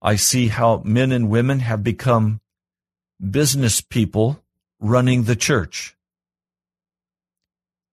I 0.00 0.16
see 0.16 0.48
how 0.48 0.82
men 0.84 1.12
and 1.12 1.28
women 1.28 1.60
have 1.60 1.84
become 1.84 2.40
business 3.20 3.80
people 3.80 4.42
running 4.78 5.24
the 5.24 5.36
church. 5.36 5.96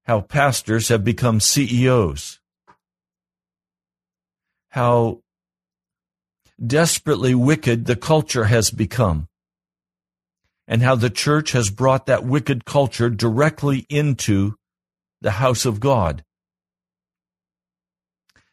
How 0.05 0.21
pastors 0.21 0.87
have 0.87 1.03
become 1.03 1.41
CEOs 1.41 2.39
how 4.77 5.23
desperately 6.63 7.33
wicked 7.33 7.85
the 7.85 7.95
culture 7.95 8.45
has 8.45 8.69
become 8.69 9.27
and 10.67 10.83
how 10.83 10.93
the 10.93 11.09
church 11.09 11.53
has 11.53 11.71
brought 11.71 12.05
that 12.05 12.23
wicked 12.23 12.63
culture 12.63 13.09
directly 13.09 13.87
into 13.89 14.55
the 15.21 15.31
house 15.31 15.65
of 15.65 15.79
God. 15.79 16.23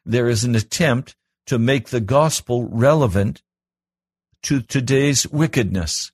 There 0.04 0.28
is 0.28 0.44
an 0.44 0.54
attempt 0.54 1.16
to 1.46 1.58
make 1.58 1.88
the 1.88 2.00
gospel 2.00 2.68
relevant 2.68 3.42
to 4.42 4.60
today's 4.60 5.26
wickedness. 5.26 6.12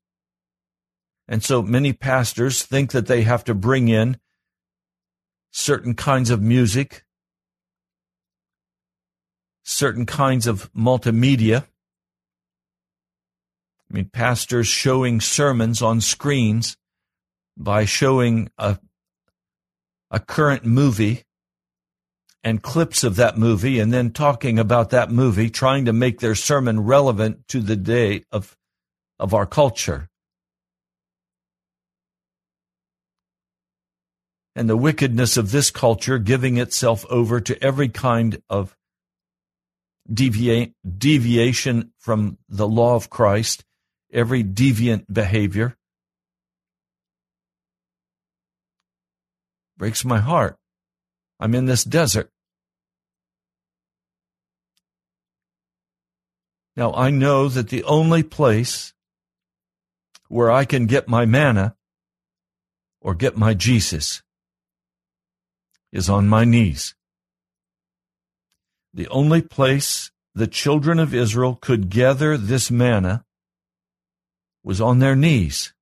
And 1.29 1.43
so 1.43 1.63
many 1.63 1.93
pastors 1.93 2.63
think 2.63 2.93
that 2.93 3.07
they 3.07 3.23
have 3.23 3.45
to 3.45 3.55
bring 3.55 3.89
in 3.89 4.19
certain 5.53 5.95
kinds 5.95 6.31
of 6.31 6.41
music, 6.41 7.05
certain 9.63 10.07
kinds 10.07 10.47
of 10.47 10.73
multimedia. 10.73 11.67
I 13.91 13.95
mean, 13.95 14.11
pastors 14.13 14.69
showing 14.69 15.21
sermons 15.21 15.83
on 15.83 16.01
screens 16.01 16.77
by 17.57 17.85
showing 17.85 18.51
a, 18.57 18.79
a 20.11 20.21
current 20.21 20.65
movie 20.65 21.25
and 22.43 22.63
clips 22.63 23.05
of 23.05 23.17
that 23.17 23.37
movie 23.37 23.79
and 23.79 23.93
then 23.93 24.11
talking 24.11 24.59
about 24.59 24.91
that 24.91 25.11
movie, 25.11 25.51
trying 25.51 25.85
to 25.85 25.93
make 25.93 26.21
their 26.21 26.35
sermon 26.35 26.81
relevant 26.81 27.47
to 27.49 27.61
the 27.61 27.77
day 27.77 28.25
of, 28.33 28.57
of 29.19 29.35
our 29.35 29.47
culture. 29.47 30.09
And 34.57 34.69
the 34.69 34.77
wickedness 34.77 35.37
of 35.37 35.53
this 35.53 35.71
culture 35.71 36.19
giving 36.19 36.57
itself 36.57 37.07
over 37.09 37.41
to 37.41 37.63
every 37.63 37.89
kind 37.89 38.43
of 38.51 38.77
devia- 40.13 40.73
deviation 40.99 41.93
from 41.99 42.39
the 42.49 42.67
law 42.67 42.97
of 42.97 43.11
Christ, 43.11 43.65
every 44.13 44.43
deviant 44.43 45.07
behavior. 45.13 45.77
Breaks 49.81 50.05
my 50.05 50.19
heart. 50.19 50.59
I'm 51.41 51.55
in 51.55 51.65
this 51.65 51.85
desert. 51.85 52.29
Now, 56.77 56.93
I 56.93 57.09
know 57.09 57.49
that 57.49 57.71
the 57.71 57.83
only 57.85 58.23
place 58.23 58.93
where 60.29 60.51
I 60.51 60.67
can 60.67 60.85
get 60.85 61.09
my 61.09 61.25
manna 61.25 61.77
or 63.01 63.15
get 63.15 63.39
my 63.39 63.55
Jesus 63.55 64.23
is 65.93 66.11
on 66.11 66.29
my 66.29 66.45
knees. 66.45 66.95
The 68.93 69.09
only 69.09 69.41
place 69.41 70.11
the 70.35 70.47
children 70.47 70.99
of 70.99 71.15
Israel 71.15 71.55
could 71.59 71.89
gather 71.89 72.37
this 72.37 72.71
manna 72.71 73.25
was 74.63 74.79
on 74.79 74.99
their 74.99 75.17
knees. 75.17 75.73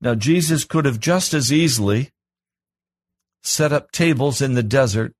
Now, 0.00 0.14
Jesus 0.14 0.64
could 0.64 0.86
have 0.86 0.98
just 0.98 1.34
as 1.34 1.52
easily 1.52 2.10
set 3.42 3.72
up 3.72 3.90
tables 3.90 4.40
in 4.40 4.54
the 4.54 4.62
desert 4.62 5.14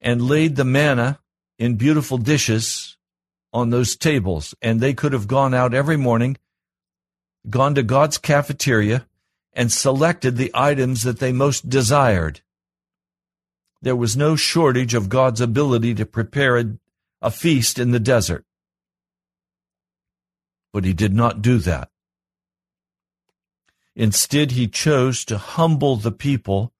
and 0.00 0.22
laid 0.22 0.56
the 0.56 0.64
manna 0.64 1.18
in 1.58 1.76
beautiful 1.76 2.18
dishes 2.18 2.96
on 3.52 3.70
those 3.70 3.96
tables. 3.96 4.54
And 4.62 4.80
they 4.80 4.94
could 4.94 5.12
have 5.12 5.28
gone 5.28 5.54
out 5.54 5.74
every 5.74 5.96
morning, 5.96 6.36
gone 7.48 7.74
to 7.74 7.82
God's 7.82 8.18
cafeteria, 8.18 9.06
and 9.52 9.70
selected 9.70 10.36
the 10.36 10.50
items 10.54 11.02
that 11.02 11.20
they 11.20 11.32
most 11.32 11.68
desired. 11.68 12.40
There 13.82 13.96
was 13.96 14.16
no 14.16 14.34
shortage 14.34 14.94
of 14.94 15.08
God's 15.08 15.40
ability 15.40 15.94
to 15.94 16.06
prepare 16.06 16.58
a, 16.58 16.64
a 17.20 17.30
feast 17.30 17.78
in 17.78 17.90
the 17.90 18.00
desert. 18.00 18.44
But 20.72 20.84
he 20.84 20.92
did 20.92 21.14
not 21.14 21.42
do 21.42 21.58
that. 21.58 21.90
Instead, 23.96 24.52
he 24.52 24.66
chose 24.66 25.24
to 25.24 25.38
humble 25.38 25.96
the 25.96 26.12
people 26.12 26.72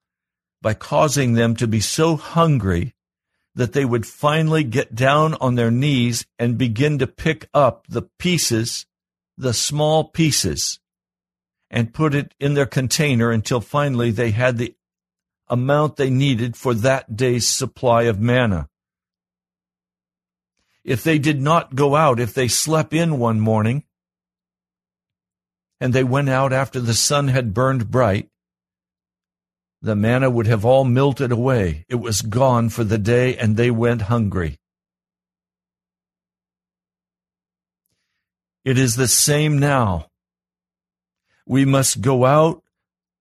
by 0.61 0.75
causing 0.75 1.35
them 1.35 1.55
to 1.55 1.67
be 1.67 1.81
so 1.81 2.17
hungry 2.17 2.95
that 3.55 3.73
they 3.73 3.85
would 3.85 4.07
finally 4.07 4.65
get 4.65 4.95
down 4.95 5.35
on 5.35 5.55
their 5.55 5.71
knees 5.71 6.27
and 6.39 6.59
begin 6.59 6.99
to 6.99 7.07
pick 7.07 7.49
up 7.55 7.87
the 7.89 8.03
pieces, 8.19 8.87
the 9.39 9.55
small 9.55 10.05
pieces, 10.05 10.81
and 11.71 11.95
put 11.95 12.15
it 12.15 12.35
in 12.41 12.55
their 12.55 12.67
container 12.67 13.31
until 13.31 13.61
finally 13.61 14.11
they 14.11 14.33
had 14.33 14.59
the 14.59 14.75
amount 15.49 15.97
they 15.97 16.11
needed 16.11 16.57
for 16.57 16.75
that 16.75 17.17
day's 17.17 17.47
supply 17.47 18.05
of 18.05 18.21
manna. 18.21 18.69
If 20.83 21.05
they 21.05 21.19
did 21.19 21.41
not 21.41 21.75
go 21.75 21.95
out, 21.95 22.19
if 22.19 22.35
they 22.35 22.49
slept 22.49 22.93
in 22.93 23.19
one 23.19 23.41
morning, 23.41 23.85
and 25.85 25.93
they 25.93 26.03
went 26.03 26.31
out 26.31 26.51
after 26.51 26.81
the 26.81 26.95
sun 26.95 27.29
had 27.29 27.53
burned 27.53 27.91
bright, 27.91 28.31
the 29.83 29.95
manna 29.95 30.31
would 30.31 30.47
have 30.47 30.65
all 30.65 30.83
melted 30.83 31.31
away. 31.31 31.85
It 31.91 31.97
was 31.97 32.23
gone 32.23 32.71
for 32.71 32.85
the 32.85 32.97
day, 32.97 33.37
and 33.37 33.55
they 33.55 33.71
went 33.71 34.09
hungry. 34.09 34.59
It 38.65 38.79
is 38.79 38.97
the 38.97 39.07
same 39.07 39.59
now. 39.59 40.07
We 41.45 41.67
must 41.67 42.01
go 42.01 42.25
out 42.25 42.63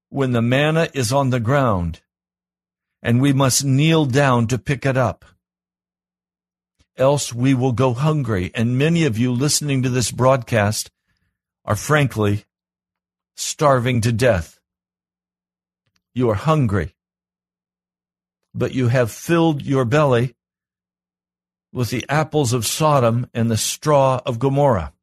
when 0.07 0.31
the 0.31 0.41
manna 0.41 0.87
is 0.93 1.11
on 1.11 1.31
the 1.31 1.41
ground, 1.41 1.99
and 3.01 3.19
we 3.19 3.33
must 3.33 3.65
kneel 3.65 4.05
down 4.05 4.47
to 4.47 4.57
pick 4.57 4.85
it 4.85 4.95
up. 4.95 5.25
Else 6.95 7.33
we 7.33 7.53
will 7.53 7.73
go 7.73 7.93
hungry, 7.93 8.51
and 8.55 8.77
many 8.77 9.03
of 9.03 9.17
you 9.17 9.33
listening 9.33 9.83
to 9.83 9.89
this 9.89 10.11
broadcast 10.11 10.91
are 11.65 11.75
frankly 11.75 12.45
starving 13.35 14.01
to 14.01 14.11
death. 14.11 14.59
You 16.13 16.29
are 16.29 16.35
hungry, 16.35 16.95
but 18.53 18.73
you 18.73 18.87
have 18.87 19.11
filled 19.11 19.61
your 19.63 19.85
belly 19.85 20.35
with 21.71 21.89
the 21.89 22.05
apples 22.07 22.53
of 22.53 22.67
Sodom 22.67 23.27
and 23.33 23.49
the 23.49 23.57
straw 23.57 24.21
of 24.25 24.39
Gomorrah. 24.39 24.93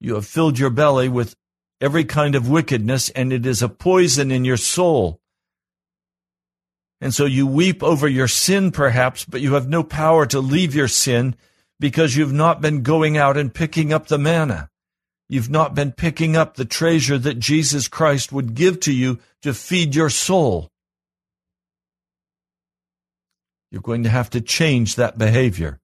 You 0.00 0.14
have 0.14 0.26
filled 0.26 0.58
your 0.58 0.70
belly 0.70 1.08
with 1.08 1.34
every 1.80 2.04
kind 2.04 2.34
of 2.34 2.48
wickedness, 2.48 3.10
and 3.10 3.32
it 3.32 3.44
is 3.44 3.62
a 3.62 3.68
poison 3.68 4.30
in 4.30 4.44
your 4.44 4.56
soul. 4.56 5.20
And 7.00 7.12
so 7.12 7.24
you 7.26 7.46
weep 7.46 7.82
over 7.82 8.08
your 8.08 8.28
sin, 8.28 8.70
perhaps, 8.70 9.24
but 9.24 9.40
you 9.40 9.54
have 9.54 9.68
no 9.68 9.82
power 9.82 10.26
to 10.26 10.40
leave 10.40 10.74
your 10.74 10.88
sin 10.88 11.34
because 11.78 12.16
you've 12.16 12.32
not 12.32 12.62
been 12.62 12.82
going 12.82 13.18
out 13.18 13.36
and 13.36 13.52
picking 13.52 13.92
up 13.92 14.06
the 14.06 14.18
manna. 14.18 14.70
You've 15.28 15.50
not 15.50 15.74
been 15.74 15.92
picking 15.92 16.36
up 16.36 16.54
the 16.54 16.64
treasure 16.64 17.18
that 17.18 17.38
Jesus 17.38 17.88
Christ 17.88 18.32
would 18.32 18.54
give 18.54 18.80
to 18.80 18.92
you 18.92 19.18
to 19.42 19.52
feed 19.52 19.94
your 19.94 20.10
soul. 20.10 20.70
You're 23.70 23.82
going 23.82 24.04
to 24.04 24.08
have 24.08 24.30
to 24.30 24.40
change 24.40 24.94
that 24.94 25.18
behavior. 25.18 25.80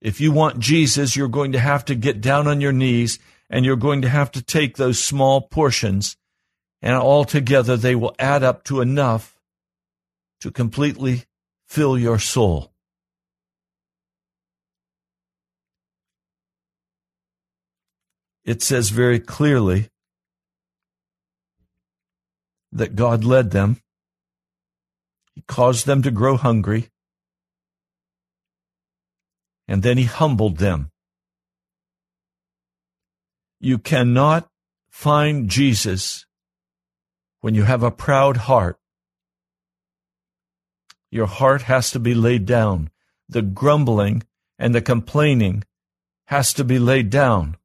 If 0.00 0.20
you 0.20 0.30
want 0.30 0.60
Jesus, 0.60 1.16
you're 1.16 1.28
going 1.28 1.52
to 1.52 1.58
have 1.58 1.84
to 1.86 1.94
get 1.94 2.20
down 2.20 2.46
on 2.46 2.60
your 2.60 2.72
knees 2.72 3.18
and 3.50 3.64
you're 3.64 3.76
going 3.76 4.02
to 4.02 4.08
have 4.08 4.30
to 4.32 4.42
take 4.42 4.76
those 4.76 5.02
small 5.02 5.40
portions, 5.40 6.16
and 6.82 6.94
altogether 6.94 7.76
they 7.76 7.94
will 7.94 8.14
add 8.18 8.42
up 8.42 8.62
to 8.64 8.80
enough 8.82 9.38
to 10.40 10.50
completely 10.50 11.24
fill 11.66 11.98
your 11.98 12.18
soul. 12.18 12.70
It 18.48 18.62
says 18.62 18.88
very 18.88 19.20
clearly 19.20 19.90
that 22.72 22.96
God 22.96 23.22
led 23.22 23.50
them. 23.50 23.82
He 25.34 25.42
caused 25.42 25.84
them 25.84 26.00
to 26.00 26.10
grow 26.10 26.38
hungry. 26.38 26.88
And 29.68 29.82
then 29.82 29.98
he 29.98 30.04
humbled 30.04 30.56
them. 30.56 30.90
You 33.60 33.76
cannot 33.76 34.48
find 34.88 35.50
Jesus 35.50 36.24
when 37.42 37.54
you 37.54 37.64
have 37.64 37.82
a 37.82 37.90
proud 37.90 38.38
heart. 38.48 38.78
Your 41.10 41.26
heart 41.26 41.62
has 41.62 41.90
to 41.90 41.98
be 41.98 42.14
laid 42.14 42.46
down. 42.46 42.88
The 43.28 43.42
grumbling 43.42 44.22
and 44.58 44.74
the 44.74 44.80
complaining 44.80 45.64
has 46.28 46.54
to 46.54 46.64
be 46.64 46.78
laid 46.78 47.10
down 47.10 47.58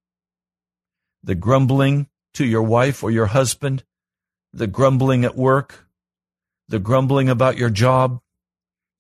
the 1.23 1.36
grumbling 1.36 2.07
to 2.33 2.45
your 2.45 2.63
wife 2.63 3.03
or 3.03 3.12
your 3.12 3.27
husband, 3.27 3.83
the 4.51 4.67
grumbling 4.67 5.23
at 5.23 5.36
work, 5.36 5.88
the 6.67 6.79
grumbling 6.79 7.29
about 7.29 7.57
your 7.57 7.69
job, 7.69 8.21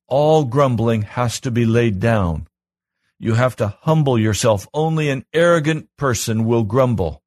all 0.07 0.45
grumbling 0.45 1.01
has 1.03 1.39
to 1.41 1.51
be 1.51 1.65
laid 1.65 1.99
down. 1.99 2.47
You 3.19 3.35
have 3.35 3.55
to 3.57 3.75
humble 3.81 4.19
yourself. 4.19 4.67
Only 4.73 5.09
an 5.09 5.25
arrogant 5.33 5.89
person 5.97 6.45
will 6.45 6.63
grumble. 6.63 7.21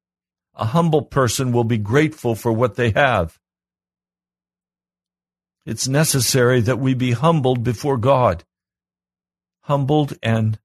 A 0.55 0.65
humble 0.65 1.03
person 1.03 1.51
will 1.51 1.63
be 1.63 1.77
grateful 1.77 2.35
for 2.35 2.51
what 2.51 2.75
they 2.75 2.91
have. 2.91 3.39
It's 5.65 5.87
necessary 5.87 6.61
that 6.61 6.79
we 6.79 6.93
be 6.93 7.11
humbled 7.11 7.63
before 7.63 7.97
God 7.97 8.43
humbled 9.67 10.17
and 10.23 10.57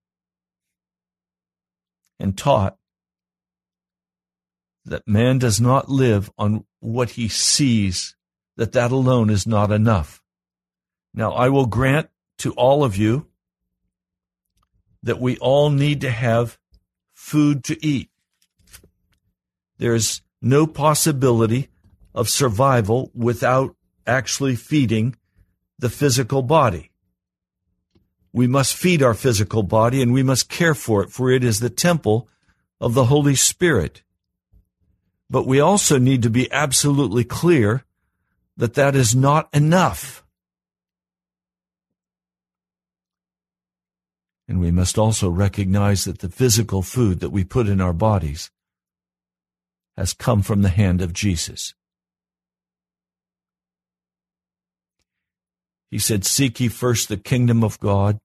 and 2.20 2.38
taught 2.38 2.76
that 4.84 5.06
man 5.06 5.38
does 5.38 5.60
not 5.60 5.88
live 5.88 6.30
on 6.36 6.64
what 6.80 7.10
he 7.10 7.28
sees, 7.28 8.16
that 8.56 8.72
that 8.72 8.90
alone 8.90 9.30
is 9.30 9.46
not 9.46 9.70
enough. 9.70 10.22
Now, 11.14 11.32
I 11.32 11.48
will 11.48 11.66
grant 11.66 12.08
to 12.38 12.52
all 12.54 12.84
of 12.84 12.96
you 12.96 13.26
that 15.02 15.20
we 15.20 15.36
all 15.38 15.70
need 15.70 16.00
to 16.00 16.10
have 16.10 16.58
food 17.12 17.64
to 17.64 17.84
eat. 17.84 18.10
There's 19.78 20.22
no 20.40 20.66
possibility 20.66 21.68
of 22.14 22.28
survival 22.28 23.10
without 23.14 23.76
actually 24.06 24.56
feeding 24.56 25.16
the 25.78 25.90
physical 25.90 26.42
body. 26.42 26.90
We 28.32 28.46
must 28.46 28.74
feed 28.74 29.02
our 29.02 29.14
physical 29.14 29.62
body 29.62 30.00
and 30.02 30.12
we 30.12 30.22
must 30.22 30.48
care 30.48 30.74
for 30.74 31.02
it, 31.02 31.10
for 31.10 31.30
it 31.30 31.44
is 31.44 31.60
the 31.60 31.70
temple 31.70 32.28
of 32.80 32.94
the 32.94 33.06
Holy 33.06 33.34
Spirit. 33.34 34.01
But 35.32 35.46
we 35.46 35.60
also 35.60 35.96
need 35.96 36.22
to 36.24 36.30
be 36.30 36.52
absolutely 36.52 37.24
clear 37.24 37.84
that 38.58 38.74
that 38.74 38.94
is 38.94 39.16
not 39.16 39.48
enough. 39.54 40.22
And 44.46 44.60
we 44.60 44.70
must 44.70 44.98
also 44.98 45.30
recognize 45.30 46.04
that 46.04 46.18
the 46.18 46.28
physical 46.28 46.82
food 46.82 47.20
that 47.20 47.30
we 47.30 47.44
put 47.44 47.66
in 47.66 47.80
our 47.80 47.94
bodies 47.94 48.50
has 49.96 50.12
come 50.12 50.42
from 50.42 50.60
the 50.60 50.68
hand 50.68 51.00
of 51.00 51.14
Jesus. 51.14 51.72
He 55.90 55.98
said, 55.98 56.26
Seek 56.26 56.60
ye 56.60 56.68
first 56.68 57.08
the 57.08 57.16
kingdom 57.16 57.64
of 57.64 57.80
God 57.80 58.18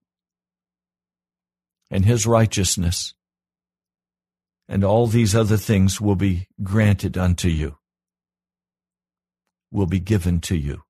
and 1.89 2.03
his 2.03 2.27
righteousness, 2.27 3.13
and 4.67 4.83
all 4.83 5.07
these 5.07 5.35
other 5.35 5.57
things 5.57 6.01
will 6.01 6.15
be 6.15 6.47
granted 6.61 7.17
unto 7.17 7.47
you, 7.47 7.77
will 9.71 9.85
be 9.85 9.99
given 9.99 10.41
to 10.41 10.55
you. 10.55 10.83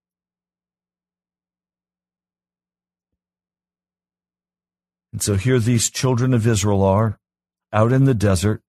And 5.13 5.21
so 5.21 5.35
here 5.35 5.59
these 5.59 5.89
children 5.89 6.33
of 6.33 6.45
Israel 6.45 6.83
are 6.83 7.19
out 7.73 7.91
in 7.91 8.05
the 8.05 8.13
desert. 8.13 8.61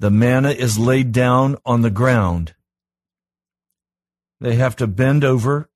The 0.00 0.10
manna 0.10 0.50
is 0.50 0.78
laid 0.78 1.12
down 1.12 1.56
on 1.64 1.82
the 1.82 1.90
ground. 1.90 2.54
They 4.40 4.54
have 4.54 4.76
to 4.76 4.86
bend 4.86 5.24
over. 5.24 5.70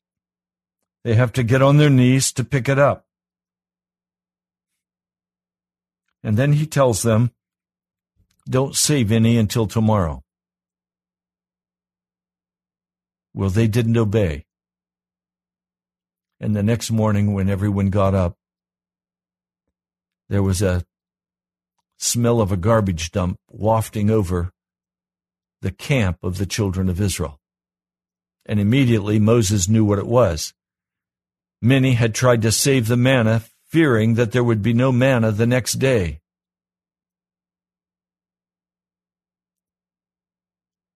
They 1.02 1.14
have 1.14 1.32
to 1.32 1.42
get 1.42 1.62
on 1.62 1.78
their 1.78 1.90
knees 1.90 2.32
to 2.34 2.44
pick 2.44 2.68
it 2.68 2.78
up. 2.78 3.06
And 6.22 6.36
then 6.36 6.52
he 6.52 6.66
tells 6.66 7.02
them, 7.02 7.32
don't 8.48 8.74
save 8.74 9.12
any 9.12 9.36
until 9.36 9.66
tomorrow. 9.66 10.22
Well, 13.34 13.50
they 13.50 13.66
didn't 13.66 13.96
obey. 13.96 14.44
And 16.40 16.54
the 16.56 16.62
next 16.62 16.90
morning, 16.90 17.32
when 17.32 17.48
everyone 17.48 17.90
got 17.90 18.14
up, 18.14 18.36
there 20.28 20.42
was 20.42 20.60
a 20.60 20.84
smell 21.98 22.40
of 22.40 22.50
a 22.50 22.56
garbage 22.56 23.12
dump 23.12 23.38
wafting 23.48 24.10
over 24.10 24.50
the 25.60 25.70
camp 25.70 26.18
of 26.22 26.38
the 26.38 26.46
children 26.46 26.88
of 26.88 27.00
Israel. 27.00 27.38
And 28.44 28.58
immediately 28.58 29.20
Moses 29.20 29.68
knew 29.68 29.84
what 29.84 30.00
it 30.00 30.06
was. 30.06 30.52
Many 31.60 31.92
had 31.92 32.12
tried 32.12 32.42
to 32.42 32.50
save 32.50 32.88
the 32.88 32.96
manna 32.96 33.44
fearing 33.72 34.14
that 34.14 34.32
there 34.32 34.44
would 34.44 34.60
be 34.60 34.74
no 34.74 34.92
manna 34.92 35.32
the 35.32 35.46
next 35.46 35.74
day. 35.78 36.20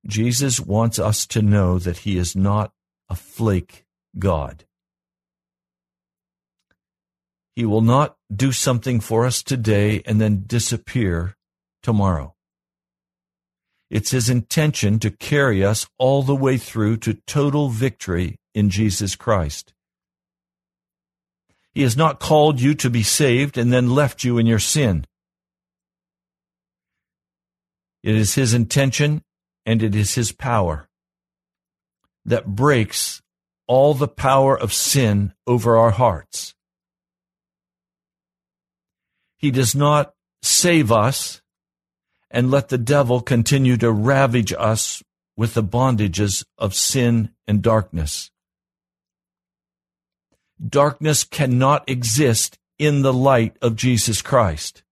Jesus 0.07 0.61
wants 0.61 0.99
us 0.99 1.27
to 1.29 1.41
know 1.41 1.79
that 1.79 1.99
he 1.99 2.19
is 2.19 2.37
not 2.37 2.73
a 3.09 3.17
flake 3.17 3.87
God. 4.19 4.67
He 7.55 7.65
will 7.65 7.81
not 7.81 8.17
do 8.31 8.53
something 8.53 9.01
for 9.01 9.25
us 9.25 9.43
today 9.43 10.03
and 10.05 10.21
then 10.21 10.45
disappear 10.47 11.35
tomorrow. 11.83 12.35
It's 13.91 14.11
his 14.11 14.29
intention 14.29 14.99
to 14.99 15.11
carry 15.11 15.65
us 15.65 15.89
all 15.97 16.23
the 16.23 16.37
way 16.37 16.59
through 16.59 16.99
to 16.99 17.15
total 17.27 17.71
victory 17.71 18.37
in 18.55 18.69
Jesus 18.69 19.17
Christ. 19.17 19.73
He 21.77 21.83
has 21.83 21.95
not 21.95 22.21
called 22.21 22.59
you 22.59 22.75
to 22.77 22.89
be 22.89 23.03
saved 23.03 23.59
and 23.59 23.71
then 23.71 23.91
left 23.91 24.25
you 24.25 24.39
in 24.39 24.47
your 24.47 24.59
sin. 24.59 25.05
It 28.03 28.15
is 28.15 28.35
His 28.35 28.55
intention 28.55 29.23
and 29.67 29.83
it 29.83 29.95
is 29.95 30.15
His 30.15 30.33
power 30.33 30.89
that 32.25 32.47
breaks 32.47 33.21
all 33.67 33.93
the 33.93 34.09
power 34.09 34.59
of 34.59 34.73
sin 34.73 35.35
over 35.47 35.77
our 35.77 35.91
hearts. 35.91 36.55
He 39.37 39.51
does 39.51 39.75
not 39.75 40.15
save 40.41 40.91
us 40.91 41.43
and 42.31 42.51
let 42.51 42.71
the 42.71 42.79
devil 42.79 43.21
continue 43.21 43.77
to 43.77 43.93
ravage 43.93 44.55
us 44.55 45.03
with 45.37 45.53
the 45.53 45.63
bondages 45.63 46.43
of 46.57 46.75
sin 46.75 47.35
and 47.47 47.61
darkness. 47.61 48.31
Darkness 50.65 51.25
cannot 51.25 51.89
exist 51.89 52.59
in 52.79 53.03
the 53.03 53.13
light 53.13 53.57
of 53.61 53.77
Jesus 53.77 54.23
Christ. 54.23 54.83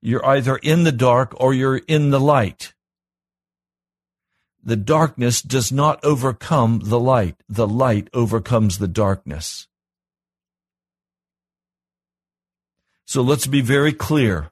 You're 0.00 0.24
either 0.26 0.56
in 0.56 0.84
the 0.84 0.92
dark 0.92 1.34
or 1.38 1.54
you're 1.54 1.82
in 1.86 2.10
the 2.10 2.20
light. 2.20 2.74
The 4.64 4.76
darkness 4.76 5.42
does 5.42 5.72
not 5.72 6.04
overcome 6.04 6.80
the 6.84 7.00
light. 7.00 7.36
The 7.48 7.66
light 7.66 8.08
overcomes 8.14 8.78
the 8.78 8.88
darkness. 8.88 9.66
So 13.04 13.22
let's 13.22 13.46
be 13.46 13.60
very 13.60 13.92
clear. 13.92 14.50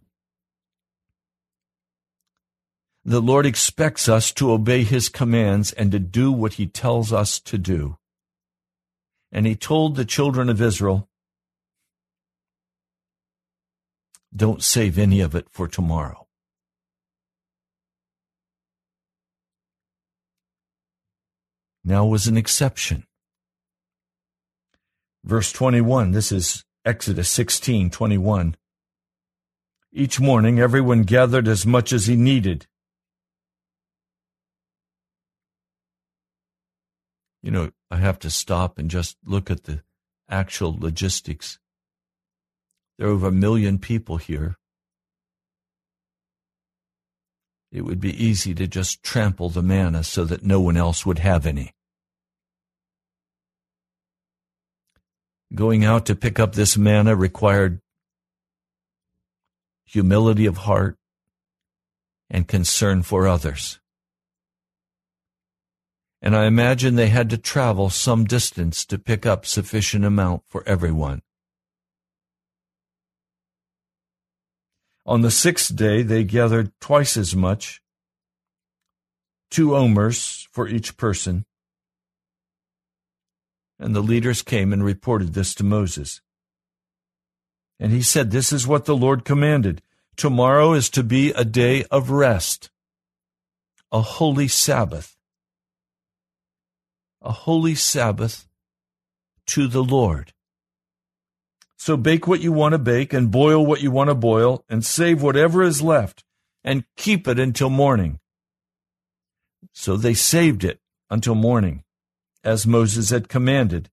The 3.05 3.21
Lord 3.21 3.47
expects 3.47 4.09
us 4.09 4.33
to 4.33 4.53
obey 4.53 4.85
His 4.85 5.09
commands 5.09 5.73
and 5.73 5.91
to 5.93 5.99
do 5.99 6.31
what 6.31 6.55
He 6.55 6.67
tells 6.67 7.13
us 7.13 7.41
to 7.41 7.57
do. 7.57 7.97
And 9.33 9.47
he 9.47 9.55
told 9.55 9.97
the 9.97 10.05
children 10.05 10.49
of 10.49 10.61
Israel, 10.61 11.09
Don't 14.35 14.63
save 14.63 14.99
any 14.99 15.21
of 15.21 15.35
it 15.35 15.47
for 15.51 15.67
tomorrow. 15.67 16.29
Now 21.85 22.07
was 22.07 22.27
an 22.27 22.37
exception. 22.37 23.05
Verse 25.25 25.53
21, 25.53 26.13
this 26.13 26.31
is 26.31 26.65
Exodus 26.85 27.29
16, 27.31 27.91
21. 27.91 28.57
Each 29.93 30.21
morning 30.21 30.61
everyone 30.61 31.03
gathered 31.03 31.49
as 31.49 31.67
much 31.67 31.93
as 31.93 32.07
he 32.07 32.17
needed. 32.17 32.67
You 37.43 37.51
know, 37.51 37.71
I 37.91 37.97
have 37.97 38.19
to 38.21 38.31
stop 38.31 38.79
and 38.79 38.91
just 38.91 39.17
look 39.25 39.51
at 39.51 39.65
the 39.65 39.83
actual 40.29 40.77
logistics. 40.79 41.59
There 42.99 43.09
are 43.09 43.13
over 43.13 43.29
a 43.29 43.33
million 43.33 43.79
people 43.79 44.19
here. 44.19 44.57
It 47.73 47.83
would 47.83 48.01
be 48.01 48.13
easy 48.23 48.55
to 48.55 48.67
just 48.67 49.03
trample 49.03 49.49
the 49.49 49.63
manna 49.63 50.05
so 50.05 50.25
that 50.25 50.45
no 50.45 50.61
one 50.61 50.77
else 50.77 51.07
would 51.07 51.21
have 51.21 51.47
any. 51.47 51.73
Going 55.55 55.85
out 55.85 56.07
to 56.07 56.15
pick 56.15 56.39
up 56.39 56.55
this 56.55 56.77
manna 56.77 57.17
required 57.17 57.81
humility 59.85 60.47
of 60.47 60.59
heart 60.59 60.97
and 62.29 62.47
concern 62.47 63.03
for 63.03 63.27
others 63.27 63.80
and 66.23 66.37
I 66.37 66.47
imagine 66.47 66.95
they 66.95 67.09
had 67.09 67.31
to 67.31 67.39
travel 67.39 67.89
some 67.89 68.25
distance 68.25 68.85
to 68.87 68.99
pick 68.99 69.25
up 69.25 69.47
sufficient 69.47 70.05
amount 70.05 70.43
for 70.49 70.63
everyone. 70.67 71.23
On 75.07 75.23
the 75.23 75.31
sixth 75.31 75.75
day, 75.75 76.03
they 76.03 76.25
gathered 76.25 76.73
twice 76.79 77.17
as 77.17 77.35
much, 77.35 77.81
two 79.51 79.75
omers 79.75 80.47
for 80.53 80.69
each 80.69 80.97
person. 80.97 81.47
And 83.79 83.97
the 83.97 84.03
leaders 84.03 84.43
came 84.43 84.75
and 84.75 84.85
reported 84.85 85.33
this 85.33 85.55
to 85.55 85.65
Moses. 85.65 86.21
And 87.79 87.93
he 87.93 88.03
said, 88.03 88.31
This 88.31 88.53
is 88.53 88.67
what 88.67 88.85
the 88.85 88.95
Lord 88.95 89.25
commanded. 89.25 89.81
Tomorrow 90.17 90.75
is 90.75 90.91
to 90.91 91.03
be 91.03 91.31
a 91.31 91.47
day 91.47 91.85
of 91.91 92.11
rest, 92.11 92.71
a 93.91 94.03
holy 94.03 94.49
Sabbath 94.49 95.17
a 97.23 97.33
holy 97.33 97.75
Sabbath 97.75 98.47
to 99.47 99.67
the 99.67 99.83
Lord. 99.83 100.33
So 101.77 101.97
bake 101.97 102.27
what 102.27 102.41
you 102.41 102.53
want 102.53 102.73
to 102.73 102.79
bake 102.79 103.13
and 103.13 103.31
boil 103.31 103.65
what 103.65 103.81
you 103.81 103.91
want 103.91 104.11
to 104.11 104.15
boil 104.15 104.65
and 104.69 104.85
save 104.85 105.23
whatever 105.23 105.63
is 105.63 105.83
left 105.83 106.25
and 106.63 106.85
keep 106.97 107.27
it 107.27 107.39
until 107.39 107.71
morning. 107.71 108.21
So 109.73 109.97
they 109.97 110.15
saved 110.15 110.65
it 110.65 110.79
until 111.11 111.35
morning, 111.35 111.85
as 112.45 112.67
Moses 112.67 113.11
had 113.11 113.29
commanded. 113.29 113.89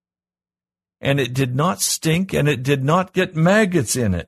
And 0.99 1.19
it 1.19 1.33
did 1.33 1.55
not 1.55 1.81
stink 1.81 2.33
and 2.33 2.47
it 2.47 2.63
did 2.63 2.83
not 2.83 3.13
get 3.13 3.35
maggots 3.35 3.95
in 3.95 4.13
it. 4.13 4.27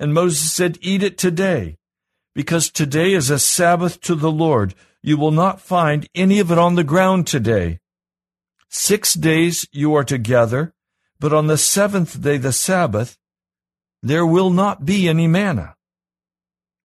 And 0.00 0.12
Moses 0.12 0.50
said, 0.50 0.78
Eat 0.80 1.02
it 1.02 1.16
today, 1.18 1.76
because 2.34 2.70
today 2.70 3.12
is 3.12 3.30
a 3.30 3.38
Sabbath 3.38 4.00
to 4.02 4.14
the 4.14 4.32
Lord. 4.32 4.74
You 5.02 5.16
will 5.16 5.30
not 5.30 5.60
find 5.60 6.08
any 6.14 6.40
of 6.40 6.50
it 6.50 6.58
on 6.58 6.74
the 6.74 6.84
ground 6.84 7.26
today. 7.26 7.78
Six 8.76 9.14
days 9.14 9.68
you 9.70 9.94
are 9.94 10.02
to 10.02 10.18
gather, 10.18 10.74
but 11.20 11.32
on 11.32 11.46
the 11.46 11.56
seventh 11.56 12.20
day, 12.20 12.38
the 12.38 12.52
Sabbath, 12.52 13.16
there 14.02 14.26
will 14.26 14.50
not 14.50 14.84
be 14.84 15.08
any 15.08 15.28
manna. 15.28 15.76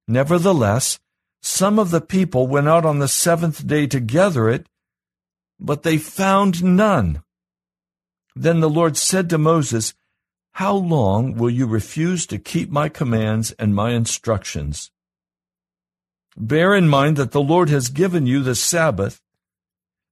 Nevertheless, 0.08 0.99
some 1.41 1.80
of 1.80 1.89
the 1.89 1.99
people 1.99 2.45
went 2.45 2.67
out 2.67 2.86
on 2.86 2.99
the 2.99 3.08
seventh 3.08 3.65
day 3.65 3.88
to 3.88 3.99
gather 3.99 4.47
it, 4.49 4.67
but 5.60 5.82
they 5.82 5.97
found 5.97 6.63
none. 6.63 7.23
Then 8.36 8.60
the 8.60 8.69
Lord 8.69 8.95
said 8.95 9.28
to 9.32 9.39
Moses, 9.39 9.95
How 10.52 10.75
long 10.75 11.38
will 11.38 11.49
you 11.49 11.65
refuse 11.65 12.28
to 12.28 12.38
keep 12.38 12.69
my 12.69 12.88
commands 12.89 13.52
and 13.54 13.73
my 13.73 13.93
instructions? 13.93 14.91
Bear 16.38 16.75
in 16.75 16.88
mind 16.88 17.17
that 17.17 17.32
the 17.32 17.41
Lord 17.41 17.69
has 17.69 17.89
given 17.89 18.28
you 18.28 18.43
the 18.43 18.54
Sabbath. 18.54 19.19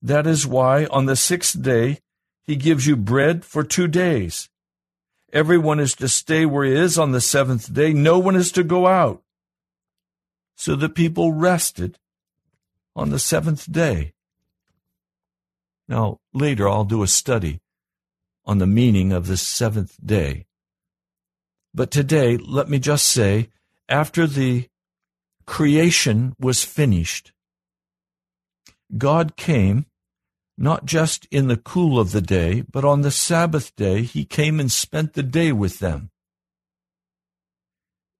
That 0.01 0.27
is 0.27 0.45
why 0.45 0.86
on 0.86 1.05
the 1.05 1.15
sixth 1.15 1.62
day 1.62 1.99
he 2.43 2.55
gives 2.55 2.88
you 2.88 2.95
bread 2.95 3.43
for 3.43 3.63
two 3.63 3.88
days. 3.88 4.49
Everyone 5.33 5.79
is 5.79 5.93
to 5.95 6.07
stay 6.07 6.45
where 6.45 6.65
he 6.65 6.73
is 6.73 6.97
on 6.97 7.12
the 7.12 7.21
seventh 7.21 7.73
day. 7.73 7.91
No 7.93 8.17
one 8.17 8.36
is 8.36 8.51
to 8.53 8.63
go 8.63 8.88
out. 8.88 9.21
So 10.55 10.75
the 10.75 10.89
people 10.89 11.33
rested 11.33 11.99
on 12.95 13.10
the 13.10 13.19
seventh 13.19 13.71
day. 13.71 14.13
Now, 15.88 16.19
later 16.33 16.67
I'll 16.69 16.86
do 16.86 17.03
a 17.03 17.07
study 17.07 17.60
on 18.45 18.60
the 18.60 18.67
meaning 18.67 19.12
of 19.12 19.27
the 19.27 19.38
seventh 19.38 19.97
day. 20.03 20.45
But 21.73 21.91
today, 21.91 22.38
let 22.38 22.69
me 22.69 22.79
just 22.79 23.05
say, 23.05 23.49
after 23.89 24.25
the 24.25 24.67
creation 25.45 26.33
was 26.39 26.63
finished, 26.63 27.33
God 28.97 29.36
came 29.36 29.86
not 30.57 30.85
just 30.85 31.27
in 31.29 31.47
the 31.47 31.57
cool 31.57 31.99
of 31.99 32.11
the 32.11 32.21
day, 32.21 32.61
but 32.61 32.83
on 32.83 33.01
the 33.01 33.11
Sabbath 33.11 33.75
day, 33.75 34.01
he 34.01 34.25
came 34.25 34.59
and 34.59 34.71
spent 34.71 35.13
the 35.13 35.23
day 35.23 35.51
with 35.51 35.79
them. 35.79 36.09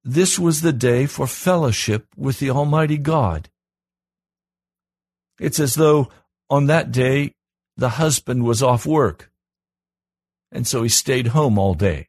This 0.04 0.38
was 0.38 0.62
the 0.62 0.73
day 0.73 1.08
for 1.08 1.28
fellowship 1.28 2.08
with 2.15 2.39
the 2.39 2.52
Almighty 2.52 2.97
God. 2.97 3.50
It's 5.39 5.60
as 5.60 5.76
though 5.76 6.10
on 6.50 6.67
that 6.67 6.91
day 6.91 7.34
the 7.76 7.89
husband 7.89 8.43
was 8.43 8.63
off 8.63 8.86
work, 8.86 9.32
and 10.52 10.65
so 10.65 10.84
he 10.84 10.89
stayed 10.89 11.28
home 11.28 11.58
all 11.58 11.73
day. 11.73 12.08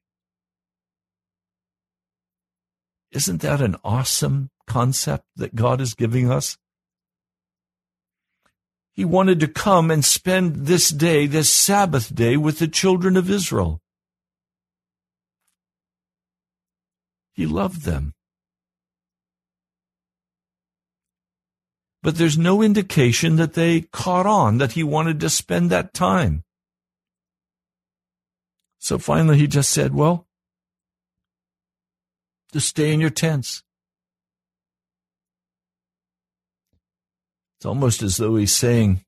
Isn't 3.10 3.40
that 3.40 3.60
an 3.60 3.76
awesome 3.82 4.50
concept 4.66 5.24
that 5.36 5.54
God 5.54 5.80
is 5.80 5.94
giving 5.94 6.30
us? 6.30 6.58
He 8.98 9.04
wanted 9.04 9.38
to 9.38 9.46
come 9.46 9.92
and 9.92 10.04
spend 10.04 10.66
this 10.66 10.88
day, 10.88 11.28
this 11.28 11.48
Sabbath 11.48 12.12
day, 12.12 12.36
with 12.36 12.58
the 12.58 12.66
children 12.66 13.16
of 13.16 13.30
Israel. 13.30 13.80
He 17.32 17.46
loved 17.46 17.82
them. 17.82 18.14
But 22.02 22.16
there's 22.16 22.36
no 22.36 22.60
indication 22.60 23.36
that 23.36 23.54
they 23.54 23.82
caught 23.82 24.26
on 24.26 24.58
that 24.58 24.72
he 24.72 24.82
wanted 24.82 25.20
to 25.20 25.30
spend 25.30 25.70
that 25.70 25.94
time. 25.94 26.42
So 28.80 28.98
finally 28.98 29.38
he 29.38 29.46
just 29.46 29.70
said, 29.70 29.94
Well, 29.94 30.26
just 32.52 32.66
stay 32.66 32.92
in 32.92 32.98
your 32.98 33.10
tents. 33.10 33.62
It's 37.58 37.66
almost 37.66 38.02
as 38.02 38.18
though 38.18 38.36
he's 38.36 38.54
saying, 38.54 39.04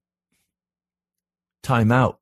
time 1.62 1.92
out. 1.92 2.18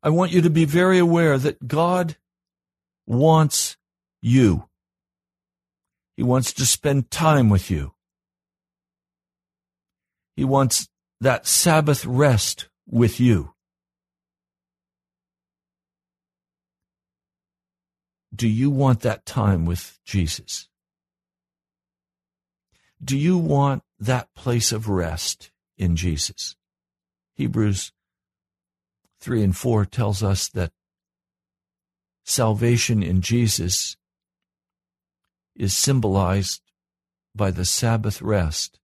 I 0.00 0.10
want 0.10 0.30
you 0.30 0.42
to 0.42 0.50
be 0.50 0.64
very 0.64 0.98
aware 0.98 1.38
that 1.38 1.66
God 1.66 2.16
wants 3.04 3.76
you. 4.22 4.68
He 6.16 6.22
wants 6.22 6.52
to 6.52 6.66
spend 6.66 7.10
time 7.10 7.48
with 7.48 7.68
you. 7.68 7.94
He 10.36 10.44
wants 10.44 10.88
that 11.20 11.48
Sabbath 11.48 12.06
rest 12.06 12.68
with 12.88 13.18
you. 13.18 13.54
Do 18.32 18.46
you 18.46 18.70
want 18.70 19.00
that 19.00 19.26
time 19.26 19.64
with 19.64 19.98
Jesus? 20.04 20.68
Do 23.02 23.16
you 23.16 23.36
want 23.36 23.82
that 23.98 24.28
place 24.34 24.72
of 24.72 24.88
rest 24.88 25.50
in 25.76 25.96
Jesus? 25.96 26.56
Hebrews 27.34 27.92
3 29.20 29.42
and 29.42 29.56
4 29.56 29.84
tells 29.84 30.22
us 30.22 30.48
that 30.48 30.72
salvation 32.24 33.02
in 33.02 33.20
Jesus 33.20 33.96
is 35.54 35.76
symbolized 35.76 36.62
by 37.34 37.50
the 37.50 37.64
Sabbath 37.64 38.22
rest. 38.22 38.78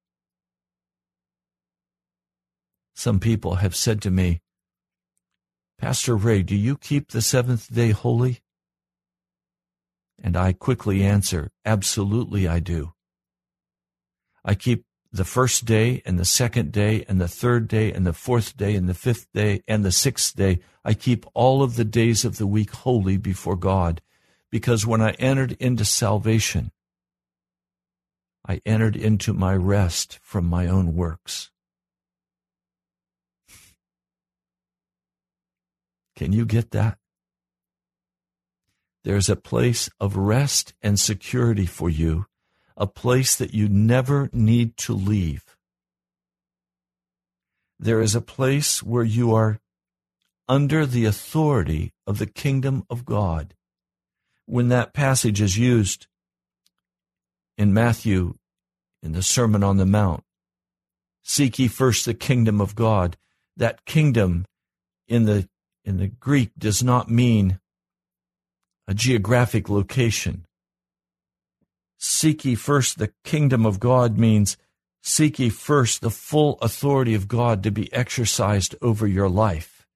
Some 2.95 3.19
people 3.19 3.57
have 3.57 3.75
said 3.75 4.03
to 4.03 4.11
me, 4.11 4.43
Pastor 5.79 6.15
Ray, 6.15 6.43
do 6.43 6.55
you 6.55 6.77
keep 6.77 7.11
the 7.11 7.23
seventh 7.23 7.73
day 7.75 7.91
holy? 7.91 8.41
And 10.23 10.37
I 10.37 10.53
quickly 10.53 11.03
answer, 11.03 11.51
absolutely 11.65 12.47
I 12.47 12.61
do. 12.61 12.93
I 14.45 14.55
keep 14.55 14.85
the 15.13 15.25
first 15.25 15.67
day 15.67 16.03
and 16.07 16.19
the 16.19 16.25
second 16.25 16.73
day 16.73 17.05
and 17.09 17.21
the 17.21 17.29
third 17.29 17.69
day 17.69 17.93
and 17.93 18.07
the 18.07 18.13
fourth 18.13 18.57
day 18.57 18.75
and 18.75 18.89
the 18.89 18.95
fifth 18.95 19.27
day 19.33 19.63
and 19.69 19.85
the 19.85 19.93
sixth 19.93 20.35
day. 20.35 20.61
I 20.85 20.95
keep 20.95 21.27
all 21.35 21.63
of 21.63 21.77
the 21.77 21.85
days 21.85 22.25
of 22.25 22.39
the 22.39 22.47
week 22.47 22.71
holy 22.71 23.19
before 23.19 23.57
God 23.57 24.01
because 24.51 24.87
when 24.87 25.03
I 25.03 25.13
entered 25.13 25.53
into 25.61 25.85
salvation, 25.85 26.73
I 28.47 28.61
entered 28.67 28.97
into 28.97 29.33
my 29.33 29.55
rest 29.55 30.19
from 30.23 30.47
my 30.47 30.67
own 30.67 30.95
works. 30.95 31.51
Can 36.17 36.33
you 36.33 36.45
get 36.47 36.71
that? 36.73 36.99
There's 39.05 39.29
a 39.29 39.37
place 39.37 39.91
of 40.01 40.17
rest 40.17 40.75
and 40.83 40.99
security 40.99 41.67
for 41.67 41.91
you 41.91 42.27
a 42.83 42.87
place 42.89 43.37
that 43.37 43.55
you 43.55 43.69
never 43.69 44.29
need 44.33 44.77
to 44.77 44.93
leave. 44.93 45.57
There 47.79 48.01
is 48.01 48.17
a 48.17 48.21
place 48.21 48.83
where 48.83 49.05
you 49.05 49.33
are 49.33 49.61
under 50.49 50.85
the 50.85 51.05
authority 51.05 51.93
of 52.09 52.19
the 52.19 52.27
kingdom 52.27 52.85
of 52.91 53.05
God. 53.05 53.55
When 54.47 54.67
that 54.71 54.95
passage 54.95 55.41
is 55.41 55.57
used 55.57 56.09
in 57.57 57.73
Matthew 57.73 58.35
in 59.01 59.13
the 59.13 59.23
Sermon 59.23 59.63
on 59.63 59.77
the 59.77 59.87
Mount, 59.87 60.25
seek 61.23 61.61
ye 61.61 61.69
first 61.69 62.05
the 62.05 62.15
kingdom 62.15 62.61
of 62.61 62.75
God. 62.75 63.17
That 63.57 63.85
kingdom 63.85 64.45
in 65.07 65.27
the 65.27 65.49
in 65.85 65.99
the 65.99 66.09
Greek 66.09 66.51
does 66.59 66.83
not 66.83 67.09
mean 67.09 67.61
a 68.89 68.95
geographic 68.95 69.69
location. 69.69 70.47
Seek 72.05 72.45
ye 72.45 72.57
first 72.57 72.99
the 72.99 73.13
kingdom 73.23 73.65
of 73.65 73.79
God 73.79 74.19
means 74.19 74.57
seek 75.05 75.39
ye 75.39 75.51
first 75.51 76.01
the 76.01 76.11
full 76.11 76.59
authority 76.61 77.15
of 77.15 77.29
God 77.29 77.63
to 77.63 77.71
be 77.71 77.93
exercised 77.93 78.75
over 78.83 79.07
your 79.07 79.29
life. 79.29 79.87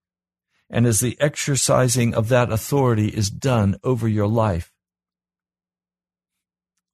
And 0.70 0.86
as 0.86 1.00
the 1.00 1.20
exercising 1.20 2.14
of 2.14 2.28
that 2.28 2.52
authority 2.52 3.08
is 3.08 3.28
done 3.28 3.74
over 3.82 4.06
your 4.06 4.28
life, 4.28 4.72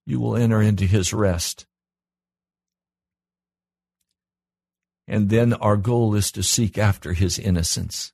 you 0.03 0.19
will 0.19 0.35
enter 0.35 0.63
into 0.63 0.85
his 0.85 1.13
rest. 1.13 1.67
And 5.07 5.29
then 5.29 5.53
our 5.53 5.77
goal 5.77 6.15
is 6.15 6.31
to 6.31 6.41
seek 6.41 6.79
after 6.79 7.13
his 7.13 7.37
innocence. 7.37 8.13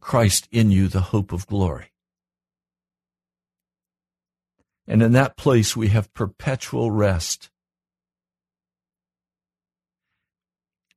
Christ 0.00 0.48
in 0.50 0.72
you, 0.72 0.88
the 0.88 1.12
hope 1.12 1.32
of 1.32 1.46
glory. 1.46 1.93
And 4.86 5.02
in 5.02 5.12
that 5.12 5.36
place, 5.36 5.76
we 5.76 5.88
have 5.88 6.12
perpetual 6.14 6.90
rest. 6.90 7.50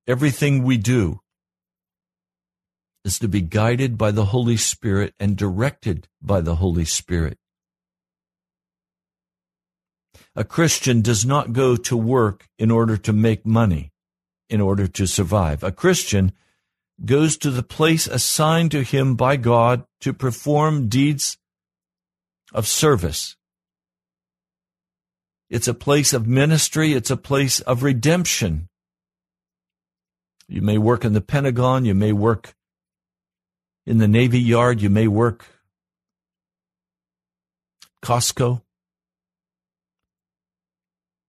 Everything 0.05 0.63
we 0.63 0.77
do 0.77 1.21
is 3.03 3.19
to 3.19 3.27
be 3.27 3.41
guided 3.41 3.97
by 3.97 4.11
the 4.11 4.25
Holy 4.25 4.57
Spirit 4.57 5.13
and 5.19 5.37
directed 5.37 6.07
by 6.21 6.41
the 6.41 6.55
Holy 6.55 6.85
Spirit. 6.85 7.37
A 10.35 10.43
Christian 10.43 11.01
does 11.01 11.25
not 11.25 11.53
go 11.53 11.75
to 11.75 11.97
work 11.97 12.47
in 12.59 12.69
order 12.69 12.97
to 12.97 13.13
make 13.13 13.45
money, 13.45 13.91
in 14.49 14.61
order 14.61 14.87
to 14.87 15.07
survive. 15.07 15.63
A 15.63 15.71
Christian 15.71 16.31
goes 17.05 17.37
to 17.37 17.49
the 17.49 17.63
place 17.63 18.07
assigned 18.07 18.71
to 18.71 18.83
him 18.83 19.15
by 19.15 19.37
God 19.37 19.85
to 20.01 20.13
perform 20.13 20.89
deeds 20.89 21.37
of 22.53 22.67
service. 22.67 23.35
It's 25.49 25.67
a 25.67 25.73
place 25.73 26.13
of 26.13 26.27
ministry. 26.27 26.93
It's 26.93 27.11
a 27.11 27.17
place 27.17 27.59
of 27.61 27.83
redemption. 27.83 28.67
You 30.47 30.61
may 30.61 30.77
work 30.77 31.05
in 31.05 31.13
the 31.13 31.21
Pentagon. 31.21 31.85
You 31.85 31.95
may 31.95 32.13
work 32.13 32.53
in 33.85 33.97
the 33.97 34.07
Navy 34.07 34.39
Yard. 34.39 34.81
You 34.81 34.89
may 34.89 35.07
work 35.07 35.45
Costco 38.03 38.61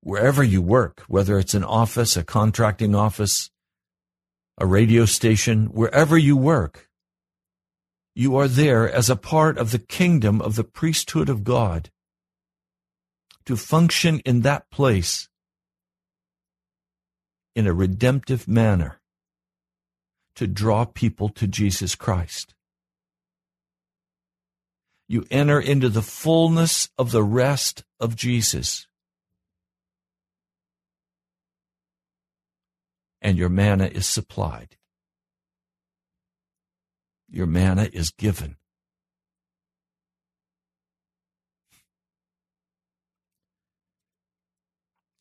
wherever 0.09 0.43
you 0.43 0.63
work, 0.63 1.03
whether 1.07 1.39
it's 1.39 1.55
an 1.55 1.65
office, 1.65 2.17
a 2.17 2.25
contracting 2.25 2.95
office, 2.95 3.51
a 4.57 4.67
radio 4.67 5.05
station, 5.05 5.67
wherever 5.67 6.17
you 6.17 6.37
work, 6.37 6.89
you 8.15 8.37
are 8.37 8.49
there 8.49 8.91
as 8.91 9.11
a 9.11 9.17
part 9.17 9.59
of 9.59 9.71
the 9.71 9.79
kingdom 9.79 10.41
of 10.41 10.57
the 10.57 10.65
priesthood 10.65 11.29
of 11.29 11.45
God 11.45 11.91
to 13.49 13.57
function 13.57 14.21
in 14.27 14.43
that 14.43 14.71
place 14.71 15.31
in 17.57 17.67
a 17.67 17.73
redemptive 17.73 18.47
manner 18.47 19.01
to 20.37 20.47
draw 20.47 20.85
people 20.85 21.31
to 21.31 21.47
Jesus 21.47 21.95
Christ. 21.95 22.55
You 25.09 25.25
enter 25.31 25.59
into 25.59 25.89
the 25.89 26.03
fullness 26.03 26.91
of 26.99 27.11
the 27.11 27.23
rest 27.23 27.85
of 27.99 28.17
Jesus. 28.17 28.87
and 33.21 33.37
your 33.37 33.49
manna 33.49 33.87
is 33.87 34.07
supplied. 34.07 34.77
Your 37.29 37.47
manna 37.47 37.89
is 37.93 38.11
given. 38.11 38.58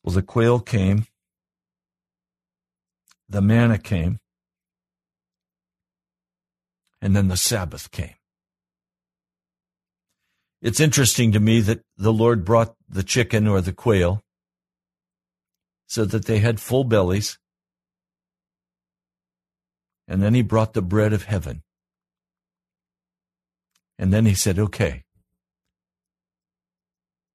Well, 0.08 0.14
the 0.14 0.22
quail 0.22 0.58
came, 0.58 1.04
the 3.28 3.42
manna 3.42 3.76
came, 3.76 4.20
and 7.02 7.14
then 7.14 7.28
the 7.28 7.36
Sabbath 7.36 7.90
came. 7.90 8.14
It's 10.62 10.80
interesting 10.80 11.32
to 11.32 11.40
me 11.40 11.60
that 11.60 11.82
the 11.98 12.10
Lord 12.10 12.46
brought 12.46 12.74
the 12.88 13.02
chicken 13.02 13.46
or 13.46 13.60
the 13.60 13.74
quail 13.74 14.22
so 15.88 16.06
that 16.06 16.24
they 16.24 16.38
had 16.38 16.58
full 16.58 16.84
bellies 16.84 17.36
and 20.06 20.22
then 20.22 20.32
he 20.32 20.40
brought 20.40 20.72
the 20.72 20.80
bread 20.80 21.12
of 21.12 21.24
heaven. 21.24 21.62
And 23.98 24.10
then 24.10 24.24
he 24.24 24.32
said, 24.32 24.58
okay. 24.58 25.04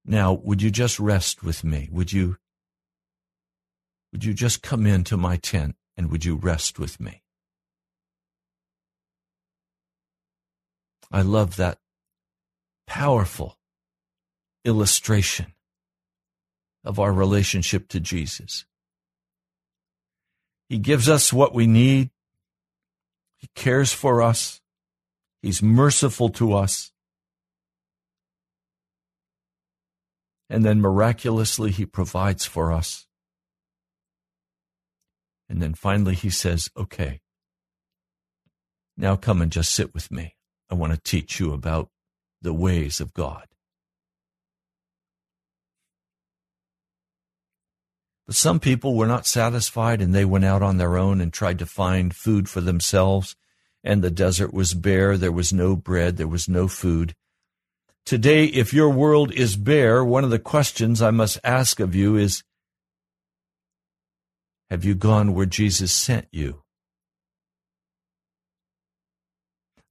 Now, 0.04 0.34
would 0.34 0.64
you 0.64 0.72
just 0.72 1.00
rest 1.00 1.44
with 1.44 1.64
me? 1.64 1.88
Would 1.92 2.12
you, 2.12 2.38
would 4.14 4.24
you 4.24 4.34
just 4.34 4.62
come 4.62 4.86
into 4.86 5.18
my 5.18 5.36
tent 5.36 5.76
and 5.98 6.10
would 6.10 6.24
you 6.24 6.36
rest 6.36 6.80
with 6.80 7.02
me? 7.02 7.24
I 11.12 11.22
love 11.22 11.58
that 11.58 11.80
powerful 12.88 13.58
illustration 14.64 15.54
of 16.86 16.98
our 16.98 17.12
relationship 17.12 17.90
to 17.90 18.00
Jesus. 18.00 18.64
He 20.70 20.78
gives 20.78 21.10
us 21.10 21.34
what 21.34 21.54
we 21.54 21.68
need 21.68 22.10
he 23.44 23.50
cares 23.56 23.92
for 23.92 24.22
us. 24.22 24.62
He's 25.42 25.62
merciful 25.62 26.30
to 26.30 26.54
us. 26.54 26.94
And 30.50 30.64
then 30.64 30.80
miraculously, 30.80 31.70
He 31.70 31.86
provides 31.86 32.46
for 32.46 32.72
us. 32.72 33.06
And 35.54 35.62
then 35.62 35.76
finally, 35.76 36.16
He 36.16 36.32
says, 36.32 36.72
Okay, 36.76 37.22
now 38.98 39.16
come 39.16 39.40
and 39.40 39.52
just 39.52 39.72
sit 39.72 39.94
with 39.94 40.10
me. 40.12 40.36
I 40.68 40.74
want 40.74 40.94
to 40.94 41.00
teach 41.00 41.40
you 41.40 41.54
about 41.54 41.90
the 42.42 42.56
ways 42.56 43.00
of 43.00 43.14
God. 43.14 43.46
But 48.26 48.36
some 48.36 48.60
people 48.60 48.96
were 48.96 49.06
not 49.06 49.28
satisfied 49.28 50.02
and 50.02 50.12
they 50.16 50.26
went 50.26 50.44
out 50.44 50.64
on 50.64 50.78
their 50.78 50.98
own 50.98 51.22
and 51.22 51.32
tried 51.32 51.60
to 51.60 51.68
find 51.68 52.16
food 52.16 52.50
for 52.50 52.60
themselves. 52.60 53.36
And 53.84 54.02
the 54.02 54.10
desert 54.10 54.56
was 54.56 54.74
bare. 54.74 55.20
There 55.20 55.32
was 55.32 55.54
no 55.54 55.76
bread. 55.76 56.18
There 56.18 56.28
was 56.28 56.50
no 56.50 56.68
food. 56.68 57.14
Today, 58.08 58.46
if 58.46 58.74
your 58.74 58.90
world 58.90 59.32
is 59.32 59.56
bare, 59.56 60.04
one 60.04 60.24
of 60.24 60.32
the 60.32 60.40
questions 60.40 61.00
I 61.00 61.12
must 61.12 61.40
ask 61.44 61.80
of 61.80 61.94
you 61.94 62.16
is 62.16 62.42
Have 64.74 64.84
you 64.84 64.96
gone 64.96 65.36
where 65.36 65.46
Jesus 65.46 65.92
sent 65.92 66.26
you? 66.32 66.64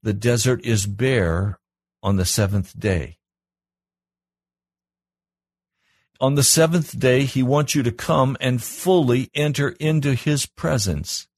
The 0.03 0.13
desert 0.13 0.67
is 0.67 0.87
bare 0.87 1.61
on 2.03 2.17
the 2.17 2.25
seventh 2.25 2.77
day. 2.77 3.19
On 6.21 6.35
the 6.35 6.43
seventh 6.43 6.99
day, 6.99 7.27
he 7.27 7.45
wants 7.45 7.77
you 7.77 7.85
to 7.85 7.93
come 7.93 8.37
and 8.41 8.61
fully 8.61 9.31
enter 9.35 9.69
into 9.79 10.15
his 10.15 10.47
presence. 10.47 11.29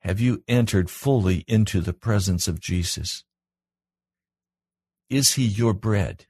Have 0.00 0.20
you 0.20 0.44
entered 0.46 0.90
fully 0.90 1.46
into 1.48 1.80
the 1.80 1.94
presence 1.94 2.46
of 2.46 2.60
Jesus? 2.60 3.24
Is 5.08 5.36
he 5.36 5.44
your 5.44 5.72
bread? 5.72 6.26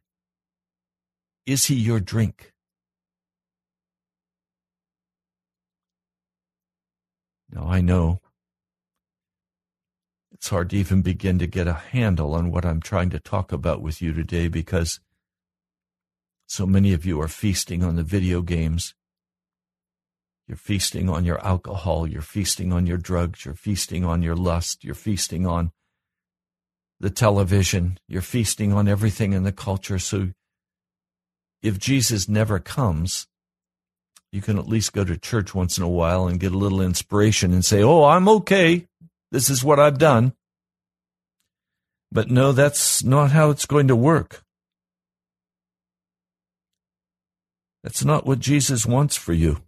Is 1.45 1.65
he 1.65 1.75
your 1.75 1.99
drink? 1.99 2.52
Now 7.53 7.69
I 7.69 7.83
know 7.83 8.21
it's 10.33 10.49
hard 10.49 10.71
to 10.71 10.77
even 10.77 11.03
begin 11.03 11.39
to 11.39 11.47
get 11.47 11.69
a 11.69 11.75
handle 11.75 12.35
on 12.35 12.51
what 12.51 12.65
I'm 12.65 12.81
trying 12.81 13.11
to 13.11 13.21
talk 13.21 13.53
about 13.53 13.83
with 13.83 14.01
you 14.01 14.13
today 14.13 14.49
because 14.49 14.99
so 16.47 16.67
many 16.67 16.93
of 16.93 17.05
you 17.05 17.21
are 17.21 17.29
feasting 17.29 17.85
on 17.85 17.97
the 17.97 18.03
video 18.03 18.43
games. 18.43 18.95
You're 20.49 20.57
feasting 20.57 21.09
on 21.09 21.25
your 21.25 21.45
alcohol. 21.47 22.07
You're 22.07 22.23
feasting 22.23 22.73
on 22.73 22.87
your 22.87 22.97
drugs. 22.97 23.45
You're 23.45 23.55
feasting 23.55 24.05
on 24.05 24.23
your 24.23 24.35
lust. 24.35 24.83
You're 24.83 24.95
feasting 24.95 25.47
on 25.47 25.71
the 26.99 27.11
television. 27.11 27.99
You're 28.09 28.23
feasting 28.23 28.73
on 28.73 28.89
everything 28.89 29.33
in 29.33 29.45
the 29.45 29.53
culture. 29.53 29.99
So 29.99 30.31
if 31.63 31.79
Jesus 31.79 32.29
never 32.29 32.59
comes, 32.59 33.29
you 34.33 34.41
can 34.41 34.59
at 34.59 34.67
least 34.67 34.95
go 34.95 35.05
to 35.05 35.19
church 35.19 35.55
once 35.55 35.77
in 35.77 35.85
a 35.85 35.89
while 35.89 36.27
and 36.27 36.41
get 36.41 36.53
a 36.53 36.59
little 36.59 36.81
inspiration 36.81 37.53
and 37.53 37.65
say, 37.65 37.83
Oh, 37.83 38.05
I'm 38.05 38.29
okay. 38.29 38.87
This 39.31 39.51
is 39.51 39.63
what 39.63 39.79
I've 39.79 39.99
done. 39.99 40.33
But 42.11 42.31
no, 42.31 42.53
that's 42.53 43.05
not 43.05 43.31
how 43.31 43.51
it's 43.51 43.67
going 43.67 43.89
to 43.89 43.97
work. 43.97 44.43
That's 47.83 48.05
not 48.05 48.27
what 48.27 48.39
Jesus 48.39 48.87
wants 48.87 49.17
for 49.17 49.33
you. 49.33 49.59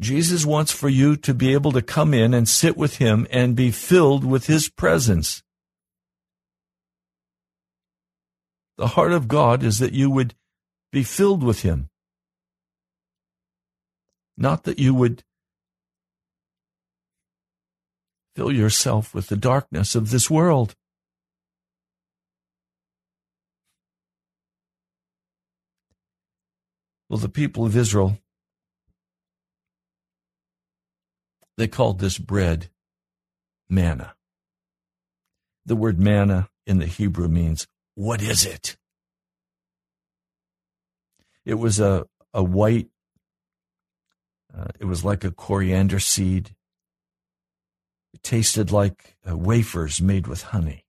Jesus 0.00 0.46
wants 0.46 0.72
for 0.72 0.88
you 0.88 1.16
to 1.16 1.34
be 1.34 1.52
able 1.52 1.72
to 1.72 1.82
come 1.82 2.14
in 2.14 2.32
and 2.32 2.48
sit 2.48 2.76
with 2.76 2.96
Him 2.96 3.26
and 3.30 3.56
be 3.56 3.70
filled 3.70 4.24
with 4.24 4.46
His 4.46 4.68
presence. 4.68 5.42
The 8.76 8.88
heart 8.88 9.12
of 9.12 9.26
God 9.26 9.64
is 9.64 9.78
that 9.78 9.92
you 9.92 10.08
would 10.08 10.34
be 10.92 11.02
filled 11.02 11.42
with 11.42 11.62
Him. 11.62 11.88
Not 14.36 14.64
that 14.64 14.78
you 14.78 14.94
would 14.94 15.24
Fill 18.38 18.52
yourself 18.52 19.16
with 19.16 19.26
the 19.26 19.36
darkness 19.36 19.96
of 19.96 20.10
this 20.10 20.30
world. 20.30 20.76
Well, 27.10 27.18
the 27.18 27.28
people 27.28 27.66
of 27.66 27.76
Israel, 27.76 28.20
they 31.56 31.66
called 31.66 31.98
this 31.98 32.16
bread 32.16 32.70
manna. 33.68 34.14
The 35.66 35.74
word 35.74 35.98
manna 35.98 36.48
in 36.64 36.78
the 36.78 36.86
Hebrew 36.86 37.26
means, 37.26 37.66
what 37.96 38.22
is 38.22 38.46
it? 38.46 38.76
It 41.48 41.58
was 41.58 41.80
a, 41.80 42.06
a 42.34 42.42
white 42.44 42.88
Uh, 44.56 44.68
it 44.80 44.86
was 44.86 45.04
like 45.04 45.24
a 45.24 45.30
coriander 45.30 46.00
seed. 46.00 46.54
It 48.14 48.22
tasted 48.22 48.72
like 48.72 49.16
uh, 49.28 49.36
wafers 49.36 50.00
made 50.00 50.26
with 50.26 50.42
honey. 50.54 50.84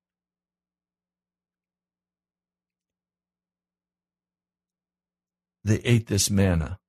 They 5.64 5.80
ate 5.84 6.08
this 6.08 6.30
manna 6.30 6.80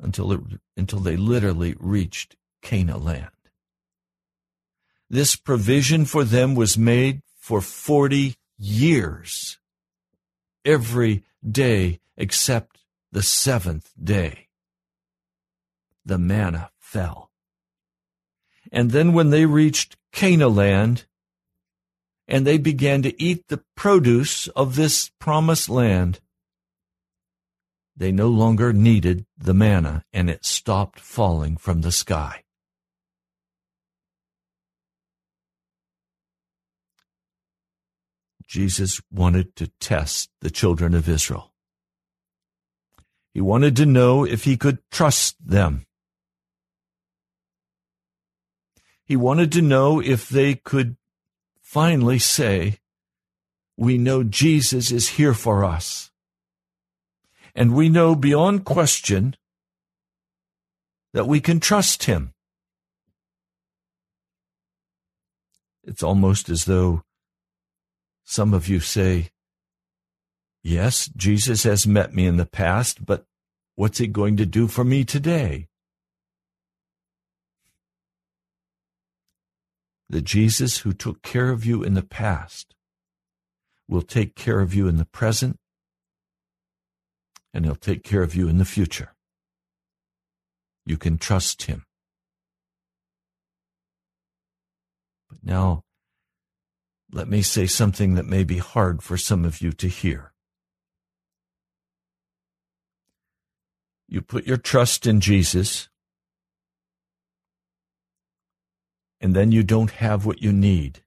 until, 0.00 0.32
it, 0.32 0.40
until 0.76 1.00
they 1.00 1.16
literally 1.16 1.74
reached 1.78 2.36
Canaan 2.62 3.04
land. 3.04 3.30
This 5.08 5.36
provision 5.36 6.04
for 6.04 6.24
them 6.24 6.54
was 6.54 6.76
made 6.76 7.20
for 7.38 7.60
40 7.60 8.34
years, 8.58 9.58
every 10.66 11.24
day 11.48 12.00
except 12.16 12.80
the 13.12 13.22
seventh 13.22 13.92
day. 14.02 14.48
The 16.04 16.18
manna 16.18 16.70
fell. 16.78 17.30
And 18.72 18.90
then 18.90 19.12
when 19.12 19.30
they 19.30 19.46
reached 19.46 19.96
Canaan 20.12 20.54
land, 20.54 21.04
and 22.28 22.46
they 22.46 22.58
began 22.58 23.02
to 23.02 23.22
eat 23.22 23.46
the 23.48 23.62
produce 23.76 24.48
of 24.48 24.74
this 24.74 25.10
promised 25.20 25.68
land, 25.68 26.20
they 27.96 28.12
no 28.12 28.28
longer 28.28 28.72
needed 28.72 29.24
the 29.38 29.54
manna 29.54 30.04
and 30.12 30.28
it 30.28 30.44
stopped 30.44 31.00
falling 31.00 31.56
from 31.56 31.80
the 31.80 31.92
sky. 31.92 32.42
Jesus 38.46 39.00
wanted 39.10 39.56
to 39.56 39.68
test 39.80 40.30
the 40.40 40.50
children 40.50 40.94
of 40.94 41.08
Israel. 41.08 41.52
He 43.34 43.40
wanted 43.40 43.76
to 43.76 43.86
know 43.86 44.24
if 44.24 44.44
he 44.44 44.56
could 44.56 44.78
trust 44.90 45.36
them. 45.44 45.84
He 49.04 49.16
wanted 49.16 49.52
to 49.52 49.62
know 49.62 50.00
if 50.00 50.28
they 50.28 50.54
could 50.54 50.96
finally 51.60 52.18
say, 52.18 52.78
We 53.76 53.98
know 53.98 54.22
Jesus 54.22 54.90
is 54.90 55.10
here 55.10 55.34
for 55.34 55.64
us. 55.64 56.10
And 57.54 57.74
we 57.74 57.88
know 57.88 58.14
beyond 58.14 58.64
question 58.64 59.36
that 61.12 61.26
we 61.26 61.40
can 61.40 61.60
trust 61.60 62.04
him. 62.04 62.32
It's 65.84 66.02
almost 66.02 66.48
as 66.48 66.64
though 66.64 67.02
some 68.26 68.52
of 68.52 68.68
you 68.68 68.80
say, 68.80 69.30
Yes, 70.62 71.08
Jesus 71.16 71.62
has 71.62 71.86
met 71.86 72.12
me 72.12 72.26
in 72.26 72.38
the 72.38 72.44
past, 72.44 73.06
but 73.06 73.24
what's 73.76 73.98
he 73.98 74.08
going 74.08 74.36
to 74.36 74.44
do 74.44 74.66
for 74.66 74.82
me 74.82 75.04
today? 75.04 75.68
The 80.08 80.20
Jesus 80.20 80.78
who 80.78 80.92
took 80.92 81.22
care 81.22 81.50
of 81.50 81.64
you 81.64 81.84
in 81.84 81.94
the 81.94 82.02
past 82.02 82.74
will 83.86 84.02
take 84.02 84.34
care 84.34 84.58
of 84.58 84.74
you 84.74 84.88
in 84.88 84.96
the 84.96 85.04
present, 85.04 85.60
and 87.54 87.64
he'll 87.64 87.76
take 87.76 88.02
care 88.02 88.24
of 88.24 88.34
you 88.34 88.48
in 88.48 88.58
the 88.58 88.64
future. 88.64 89.14
You 90.84 90.96
can 90.96 91.16
trust 91.16 91.62
him. 91.62 91.84
But 95.28 95.38
now, 95.44 95.84
let 97.12 97.28
me 97.28 97.42
say 97.42 97.66
something 97.66 98.14
that 98.14 98.26
may 98.26 98.44
be 98.44 98.58
hard 98.58 99.02
for 99.02 99.16
some 99.16 99.44
of 99.44 99.60
you 99.60 99.72
to 99.72 99.88
hear. 99.88 100.32
You 104.08 104.22
put 104.22 104.46
your 104.46 104.56
trust 104.56 105.06
in 105.06 105.20
Jesus, 105.20 105.88
and 109.20 109.34
then 109.34 109.50
you 109.50 109.62
don't 109.62 109.90
have 109.92 110.26
what 110.26 110.42
you 110.42 110.52
need. 110.52 111.02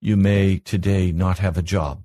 You 0.00 0.16
may 0.16 0.58
today 0.58 1.12
not 1.12 1.38
have 1.38 1.58
a 1.58 1.62
job. 1.62 2.04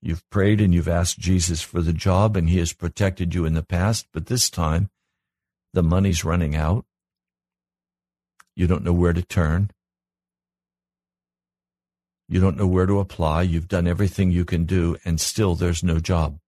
You've 0.00 0.28
prayed 0.30 0.60
and 0.60 0.72
you've 0.72 0.88
asked 0.88 1.18
Jesus 1.18 1.60
for 1.60 1.82
the 1.82 1.92
job, 1.92 2.36
and 2.36 2.48
He 2.48 2.58
has 2.58 2.72
protected 2.72 3.34
you 3.34 3.44
in 3.44 3.54
the 3.54 3.62
past, 3.62 4.06
but 4.12 4.26
this 4.26 4.48
time 4.48 4.90
the 5.72 5.82
money's 5.82 6.24
running 6.24 6.56
out. 6.56 6.86
You 8.60 8.66
don't 8.66 8.84
know 8.84 8.92
where 8.92 9.14
to 9.14 9.22
turn. 9.22 9.70
You 12.28 12.42
don't 12.42 12.58
know 12.58 12.66
where 12.66 12.84
to 12.84 12.98
apply. 12.98 13.40
You've 13.40 13.68
done 13.68 13.86
everything 13.86 14.30
you 14.30 14.44
can 14.44 14.66
do, 14.66 14.98
and 15.02 15.18
still 15.18 15.54
there's 15.54 15.82
no 15.82 15.98
job. 15.98 16.38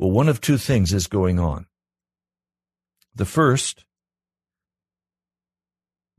Well, 0.00 0.10
one 0.10 0.28
of 0.28 0.40
two 0.40 0.58
things 0.58 0.92
is 0.92 1.06
going 1.06 1.38
on. 1.38 1.66
The 3.14 3.24
first, 3.24 3.84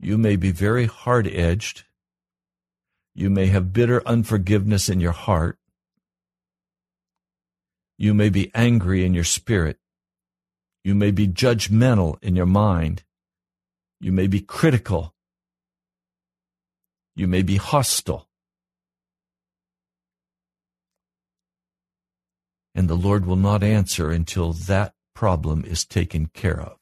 you 0.00 0.16
may 0.16 0.36
be 0.36 0.52
very 0.52 0.86
hard 0.86 1.28
edged. 1.28 1.84
You 3.14 3.28
may 3.28 3.48
have 3.48 3.74
bitter 3.74 4.00
unforgiveness 4.08 4.88
in 4.88 5.00
your 5.00 5.12
heart. 5.12 5.58
You 7.98 8.14
may 8.14 8.30
be 8.30 8.50
angry 8.54 9.04
in 9.04 9.12
your 9.12 9.24
spirit. 9.24 9.76
You 10.84 10.94
may 10.94 11.10
be 11.10 11.26
judgmental 11.26 12.16
in 12.22 12.36
your 12.36 12.46
mind. 12.46 13.04
You 14.00 14.12
may 14.12 14.26
be 14.26 14.40
critical. 14.40 15.14
You 17.16 17.26
may 17.26 17.42
be 17.42 17.56
hostile. 17.56 18.28
And 22.74 22.88
the 22.88 22.94
Lord 22.94 23.26
will 23.26 23.36
not 23.36 23.64
answer 23.64 24.10
until 24.10 24.52
that 24.52 24.94
problem 25.14 25.64
is 25.64 25.84
taken 25.84 26.26
care 26.26 26.60
of. 26.60 26.76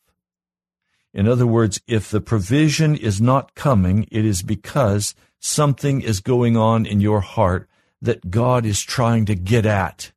In 1.15 1.27
other 1.27 1.47
words, 1.47 1.81
if 1.87 2.11
the 2.11 2.21
provision 2.21 2.95
is 2.95 3.19
not 3.19 3.55
coming, 3.55 4.07
it 4.13 4.27
is 4.27 4.43
because 4.43 5.15
something 5.41 6.03
is 6.03 6.21
going 6.21 6.55
on 6.55 6.85
in 6.85 7.01
your 7.01 7.23
heart 7.23 7.67
that 8.03 8.31
God 8.31 8.67
is 8.67 8.83
trying 8.83 9.25
to 9.25 9.35
get 9.35 9.65
at. 9.65 10.13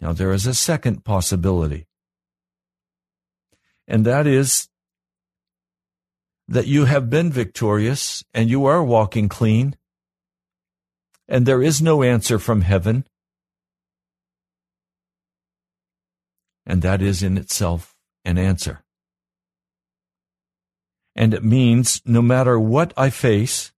Now, 0.00 0.12
there 0.12 0.32
is 0.32 0.46
a 0.46 0.54
second 0.54 1.04
possibility, 1.04 1.86
and 3.88 4.04
that 4.04 4.26
is 4.26 4.68
that 6.48 6.66
you 6.66 6.84
have 6.84 7.10
been 7.10 7.32
victorious 7.32 8.24
and 8.32 8.48
you 8.48 8.66
are 8.66 8.84
walking 8.84 9.28
clean, 9.28 9.76
and 11.28 11.44
there 11.44 11.62
is 11.62 11.82
no 11.82 12.02
answer 12.02 12.38
from 12.38 12.60
heaven. 12.60 13.04
And 16.64 16.82
that 16.82 17.00
is 17.00 17.22
in 17.22 17.36
itself 17.38 17.94
an 18.24 18.38
answer. 18.38 18.84
And 21.14 21.32
it 21.32 21.44
means 21.44 22.02
no 22.04 22.20
matter 22.20 22.58
what 22.58 22.92
I 22.96 23.10
face, 23.10 23.72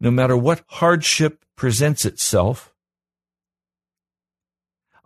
no 0.00 0.10
matter 0.10 0.36
what 0.36 0.64
hardship 0.68 1.44
presents 1.56 2.04
itself, 2.04 2.74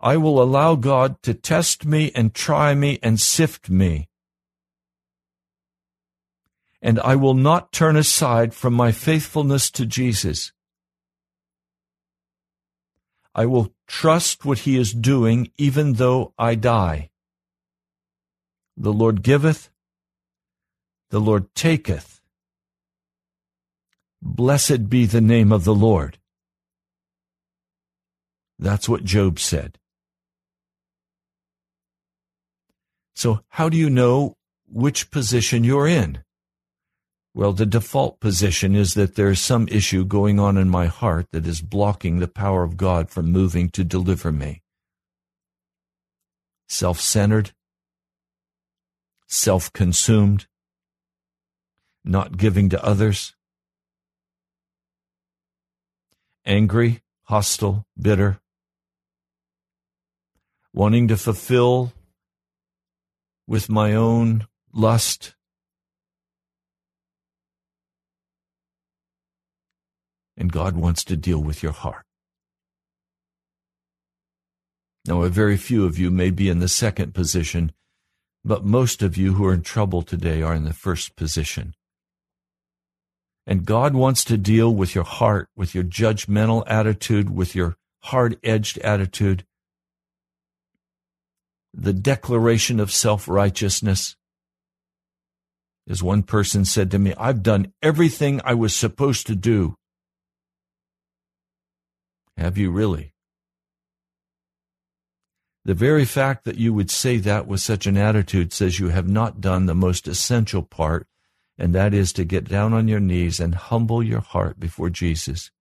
I 0.03 0.17
will 0.17 0.41
allow 0.41 0.73
God 0.75 1.21
to 1.21 1.35
test 1.35 1.85
me 1.85 2.11
and 2.15 2.33
try 2.33 2.73
me 2.73 2.97
and 3.03 3.19
sift 3.19 3.69
me. 3.69 4.09
And 6.81 6.99
I 6.99 7.15
will 7.15 7.35
not 7.35 7.71
turn 7.71 7.95
aside 7.95 8.55
from 8.55 8.73
my 8.73 8.91
faithfulness 8.91 9.69
to 9.71 9.85
Jesus. 9.85 10.53
I 13.35 13.45
will 13.45 13.75
trust 13.87 14.43
what 14.43 14.59
he 14.59 14.75
is 14.75 14.91
doing 14.91 15.51
even 15.57 15.93
though 15.93 16.33
I 16.37 16.55
die. 16.55 17.11
The 18.75 18.91
Lord 18.91 19.21
giveth, 19.21 19.69
the 21.11 21.21
Lord 21.21 21.53
taketh. 21.53 22.21
Blessed 24.19 24.89
be 24.89 25.05
the 25.05 25.21
name 25.21 25.51
of 25.51 25.63
the 25.63 25.75
Lord. 25.75 26.17
That's 28.57 28.89
what 28.89 29.03
Job 29.03 29.39
said. 29.39 29.77
So, 33.21 33.41
how 33.49 33.69
do 33.69 33.77
you 33.77 33.91
know 33.91 34.35
which 34.67 35.11
position 35.11 35.63
you're 35.63 35.87
in? 35.87 36.23
Well, 37.35 37.53
the 37.53 37.67
default 37.67 38.19
position 38.19 38.75
is 38.75 38.95
that 38.95 39.13
there's 39.13 39.39
some 39.39 39.67
issue 39.67 40.05
going 40.05 40.39
on 40.39 40.57
in 40.57 40.69
my 40.69 40.87
heart 40.87 41.27
that 41.31 41.45
is 41.45 41.61
blocking 41.61 42.17
the 42.17 42.27
power 42.27 42.63
of 42.63 42.77
God 42.77 43.11
from 43.11 43.31
moving 43.31 43.69
to 43.77 43.83
deliver 43.83 44.31
me. 44.31 44.63
Self 46.67 46.99
centered, 46.99 47.51
self 49.27 49.71
consumed, 49.71 50.47
not 52.03 52.37
giving 52.37 52.69
to 52.69 52.83
others, 52.83 53.35
angry, 56.43 57.01
hostile, 57.25 57.85
bitter, 58.01 58.39
wanting 60.73 61.07
to 61.07 61.17
fulfill 61.17 61.93
with 63.51 63.69
my 63.69 63.93
own 63.93 64.47
lust 64.71 65.35
And 70.37 70.51
God 70.51 70.75
wants 70.75 71.03
to 71.03 71.15
deal 71.17 71.39
with 71.39 71.61
your 71.61 71.73
heart. 71.73 72.03
Now, 75.05 75.21
a 75.21 75.29
very 75.29 75.57
few 75.57 75.85
of 75.85 75.99
you 75.99 76.09
may 76.09 76.31
be 76.31 76.49
in 76.49 76.59
the 76.59 76.67
second 76.67 77.13
position, 77.13 77.73
but 78.43 78.65
most 78.65 79.03
of 79.03 79.17
you 79.17 79.33
who 79.33 79.45
are 79.45 79.53
in 79.53 79.61
trouble 79.61 80.01
today 80.01 80.41
are 80.41 80.55
in 80.55 80.63
the 80.63 80.73
first 80.73 81.15
position. 81.15 81.75
And 83.45 83.65
God 83.65 83.93
wants 83.93 84.23
to 84.23 84.37
deal 84.37 84.73
with 84.73 84.95
your 84.95 85.03
heart, 85.03 85.49
with 85.55 85.75
your 85.75 85.83
judgmental 85.83 86.63
attitude, 86.65 87.29
with 87.29 87.53
your 87.53 87.75
hard 88.03 88.39
edged 88.43 88.79
attitude, 88.79 89.45
the 91.73 91.93
declaration 91.93 92.79
of 92.79 92.91
self 92.91 93.27
righteousness. 93.27 94.15
As 95.89 96.03
one 96.03 96.23
person 96.23 96.63
said 96.65 96.91
to 96.91 96.99
me, 96.99 97.13
I've 97.17 97.43
done 97.43 97.73
everything 97.81 98.39
I 98.43 98.53
was 98.53 98.75
supposed 98.75 99.27
to 99.27 99.35
do. 99.35 99.75
Have 102.37 102.57
you 102.57 102.71
really? 102.71 103.13
The 105.63 105.73
very 105.73 106.05
fact 106.05 106.45
that 106.45 106.57
you 106.57 106.73
would 106.73 106.89
say 106.89 107.17
that 107.17 107.45
with 107.45 107.61
such 107.61 107.85
an 107.85 107.97
attitude 107.97 108.51
says 108.51 108.79
you 108.79 108.89
have 108.89 109.07
not 109.07 109.41
done 109.41 109.65
the 109.65 109.75
most 109.75 110.07
essential 110.07 110.63
part, 110.63 111.07
and 111.57 111.75
that 111.75 111.93
is 111.93 112.13
to 112.13 112.25
get 112.25 112.45
down 112.45 112.73
on 112.73 112.87
your 112.87 112.99
knees 112.99 113.39
and 113.39 113.53
humble 113.53 114.01
your 114.01 114.21
heart 114.21 114.59
before 114.59 114.89
Jesus 114.89 115.51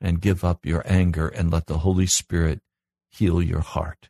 and 0.00 0.20
give 0.20 0.44
up 0.44 0.64
your 0.64 0.82
anger 0.86 1.28
and 1.28 1.50
let 1.50 1.66
the 1.66 1.78
Holy 1.78 2.06
Spirit 2.06 2.60
heal 3.10 3.42
your 3.42 3.60
heart. 3.60 4.09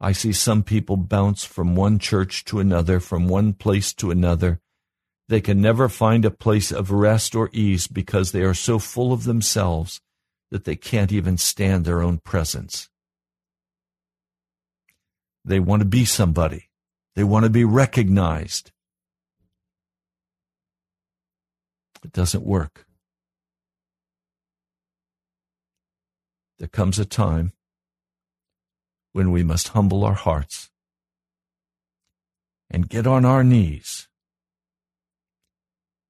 I 0.00 0.12
see 0.12 0.32
some 0.32 0.62
people 0.62 0.96
bounce 0.96 1.44
from 1.44 1.74
one 1.74 1.98
church 1.98 2.44
to 2.46 2.60
another, 2.60 3.00
from 3.00 3.28
one 3.28 3.54
place 3.54 3.94
to 3.94 4.10
another. 4.10 4.60
They 5.28 5.40
can 5.40 5.60
never 5.60 5.88
find 5.88 6.24
a 6.24 6.30
place 6.30 6.70
of 6.70 6.90
rest 6.90 7.34
or 7.34 7.50
ease 7.52 7.86
because 7.86 8.32
they 8.32 8.42
are 8.42 8.54
so 8.54 8.78
full 8.78 9.12
of 9.12 9.24
themselves 9.24 10.00
that 10.50 10.64
they 10.64 10.76
can't 10.76 11.12
even 11.12 11.36
stand 11.36 11.84
their 11.84 12.02
own 12.02 12.18
presence. 12.18 12.88
They 15.44 15.60
want 15.60 15.80
to 15.80 15.86
be 15.86 16.04
somebody. 16.04 16.68
They 17.14 17.24
want 17.24 17.44
to 17.44 17.50
be 17.50 17.64
recognized. 17.64 18.72
It 22.04 22.12
doesn't 22.12 22.44
work. 22.44 22.86
There 26.58 26.68
comes 26.68 26.98
a 26.98 27.04
time 27.04 27.52
when 29.16 29.30
we 29.30 29.42
must 29.42 29.68
humble 29.68 30.04
our 30.04 30.12
hearts 30.12 30.68
and 32.70 32.90
get 32.90 33.06
on 33.06 33.24
our 33.24 33.42
knees 33.42 34.08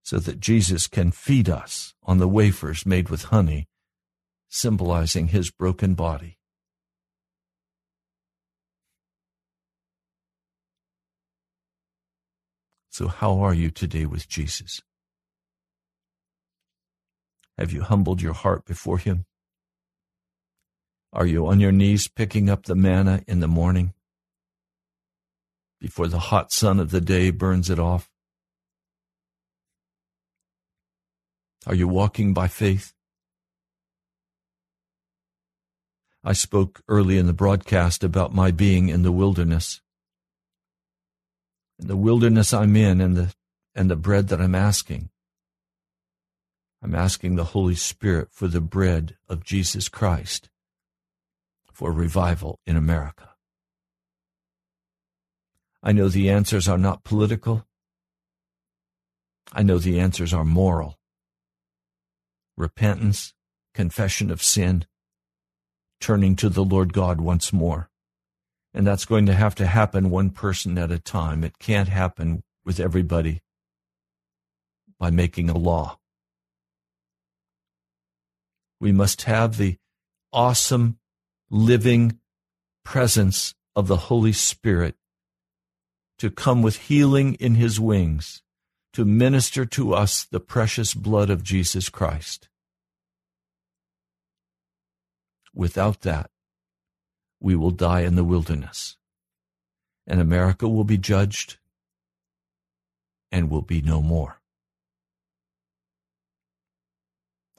so 0.02 0.18
that 0.18 0.40
Jesus 0.40 0.88
can 0.88 1.12
feed 1.12 1.48
us 1.48 1.94
on 2.02 2.18
the 2.18 2.26
wafers 2.26 2.84
made 2.84 3.08
with 3.08 3.26
honey 3.26 3.68
symbolizing 4.48 5.28
his 5.28 5.52
broken 5.52 5.94
body. 5.94 6.36
So, 12.90 13.06
how 13.06 13.38
are 13.38 13.54
you 13.54 13.70
today 13.70 14.06
with 14.06 14.28
Jesus? 14.28 14.80
Have 17.56 17.70
you 17.70 17.82
humbled 17.82 18.20
your 18.20 18.32
heart 18.32 18.64
before 18.64 18.98
him? 18.98 19.26
Are 21.12 21.26
you 21.26 21.46
on 21.46 21.60
your 21.60 21.72
knees 21.72 22.08
picking 22.08 22.50
up 22.50 22.64
the 22.64 22.74
manna 22.74 23.22
in 23.26 23.40
the 23.40 23.48
morning 23.48 23.94
before 25.80 26.08
the 26.08 26.18
hot 26.18 26.52
sun 26.52 26.80
of 26.80 26.90
the 26.90 27.00
day 27.00 27.30
burns 27.30 27.70
it 27.70 27.78
off? 27.78 28.10
Are 31.66 31.74
you 31.74 31.88
walking 31.88 32.32
by 32.34 32.48
faith? 32.48 32.92
I 36.22 36.32
spoke 36.32 36.82
early 36.88 37.18
in 37.18 37.26
the 37.26 37.32
broadcast 37.32 38.02
about 38.02 38.34
my 38.34 38.50
being 38.50 38.88
in 38.88 39.02
the 39.02 39.12
wilderness. 39.12 39.80
In 41.78 41.86
the 41.86 41.96
wilderness 41.96 42.52
I'm 42.52 42.74
in 42.74 43.00
and 43.00 43.16
the, 43.16 43.34
and 43.74 43.90
the 43.90 43.96
bread 43.96 44.28
that 44.28 44.40
I'm 44.40 44.54
asking. 44.54 45.10
I'm 46.82 46.94
asking 46.94 47.36
the 47.36 47.44
Holy 47.44 47.74
Spirit 47.74 48.28
for 48.32 48.48
the 48.48 48.60
bread 48.60 49.16
of 49.28 49.44
Jesus 49.44 49.88
Christ 49.88 50.50
for 51.76 51.92
revival 51.92 52.58
in 52.66 52.74
America. 52.74 53.34
I 55.82 55.92
know 55.92 56.08
the 56.08 56.30
answers 56.30 56.68
are 56.68 56.78
not 56.78 57.04
political. 57.04 57.66
I 59.52 59.62
know 59.62 59.76
the 59.76 60.00
answers 60.00 60.32
are 60.32 60.42
moral. 60.42 60.98
Repentance, 62.56 63.34
confession 63.74 64.30
of 64.30 64.42
sin, 64.42 64.86
turning 66.00 66.34
to 66.36 66.48
the 66.48 66.64
Lord 66.64 66.94
God 66.94 67.20
once 67.20 67.52
more. 67.52 67.90
And 68.72 68.86
that's 68.86 69.04
going 69.04 69.26
to 69.26 69.34
have 69.34 69.54
to 69.56 69.66
happen 69.66 70.08
one 70.08 70.30
person 70.30 70.78
at 70.78 70.90
a 70.90 70.98
time. 70.98 71.44
It 71.44 71.58
can't 71.58 71.90
happen 71.90 72.42
with 72.64 72.80
everybody 72.80 73.42
by 74.98 75.10
making 75.10 75.50
a 75.50 75.58
law. 75.58 75.98
We 78.80 78.92
must 78.92 79.22
have 79.24 79.58
the 79.58 79.76
awesome, 80.32 80.98
living 81.50 82.18
presence 82.84 83.54
of 83.74 83.88
the 83.88 83.96
Holy 83.96 84.32
Spirit 84.32 84.96
to 86.18 86.30
come 86.30 86.62
with 86.62 86.76
healing 86.76 87.34
in 87.34 87.56
his 87.56 87.78
wings, 87.78 88.42
to 88.92 89.04
minister 89.04 89.66
to 89.66 89.92
us 89.92 90.24
the 90.24 90.40
precious 90.40 90.94
blood 90.94 91.28
of 91.28 91.42
Jesus 91.42 91.88
Christ. 91.88 92.48
Without 95.54 96.02
that, 96.02 96.30
we 97.40 97.54
will 97.54 97.70
die 97.70 98.00
in 98.00 98.14
the 98.14 98.24
wilderness, 98.24 98.96
and 100.06 100.20
America 100.20 100.68
will 100.68 100.84
be 100.84 100.98
judged 100.98 101.58
and 103.30 103.50
will 103.50 103.62
be 103.62 103.82
no 103.82 104.00
more. 104.00 104.40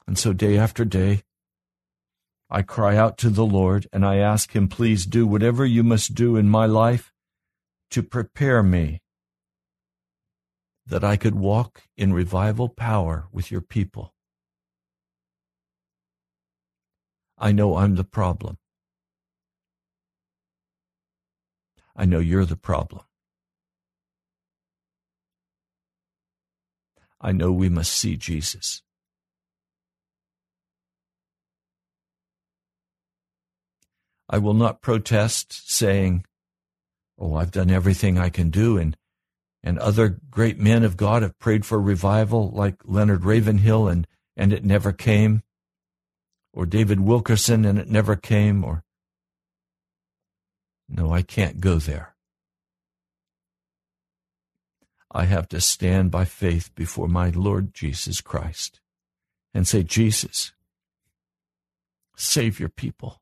And 0.07 0.17
so, 0.17 0.33
day 0.33 0.57
after 0.57 0.85
day, 0.85 1.23
I 2.49 2.61
cry 2.61 2.95
out 2.95 3.17
to 3.19 3.29
the 3.29 3.45
Lord 3.45 3.87
and 3.91 4.05
I 4.05 4.17
ask 4.17 4.55
Him, 4.55 4.67
please 4.67 5.05
do 5.05 5.27
whatever 5.27 5.65
you 5.65 5.83
must 5.83 6.15
do 6.15 6.37
in 6.37 6.49
my 6.49 6.65
life 6.65 7.11
to 7.91 8.01
prepare 8.01 8.63
me 8.63 9.01
that 10.85 11.03
I 11.03 11.17
could 11.17 11.35
walk 11.35 11.83
in 11.97 12.13
revival 12.13 12.69
power 12.69 13.27
with 13.31 13.51
your 13.51 13.61
people. 13.61 14.13
I 17.37 17.51
know 17.51 17.75
I'm 17.75 17.95
the 17.95 18.05
problem. 18.05 18.57
I 21.95 22.05
know 22.05 22.19
you're 22.19 22.45
the 22.45 22.55
problem. 22.55 23.03
I 27.19 27.31
know 27.31 27.51
we 27.51 27.67
must 27.67 27.91
see 27.91 28.15
Jesus. 28.15 28.83
I 34.29 34.37
will 34.39 34.53
not 34.53 34.81
protest 34.81 35.71
saying, 35.71 36.25
Oh, 37.19 37.35
I've 37.35 37.51
done 37.51 37.71
everything 37.71 38.19
I 38.19 38.29
can 38.29 38.49
do, 38.51 38.77
and, 38.77 38.95
and 39.63 39.79
other 39.79 40.19
great 40.29 40.59
men 40.59 40.83
of 40.83 40.97
God 40.97 41.23
have 41.23 41.39
prayed 41.39 41.65
for 41.65 41.81
revival 41.81 42.51
like 42.51 42.75
Leonard 42.85 43.25
Ravenhill, 43.25 43.87
and, 43.87 44.05
and 44.35 44.53
it 44.53 44.63
never 44.63 44.91
came 44.91 45.41
or 46.57 46.65
David 46.65 46.99
Wilkerson 46.99 47.65
and 47.65 47.77
it 47.77 47.87
never 47.87 48.15
came, 48.15 48.63
or 48.63 48.83
no, 50.89 51.13
I 51.13 51.21
can't 51.21 51.59
go 51.61 51.77
there. 51.77 52.15
I 55.11 55.25
have 55.25 55.47
to 55.49 55.61
stand 55.61 56.09
by 56.09 56.25
faith 56.25 56.73
before 56.73 57.07
my 57.07 57.29
Lord 57.29 57.75
Jesus 57.75 58.21
Christ 58.21 58.79
and 59.53 59.67
say, 59.67 59.83
Jesus, 59.83 60.51
save 62.15 62.59
your 62.59 62.69
people. 62.69 63.21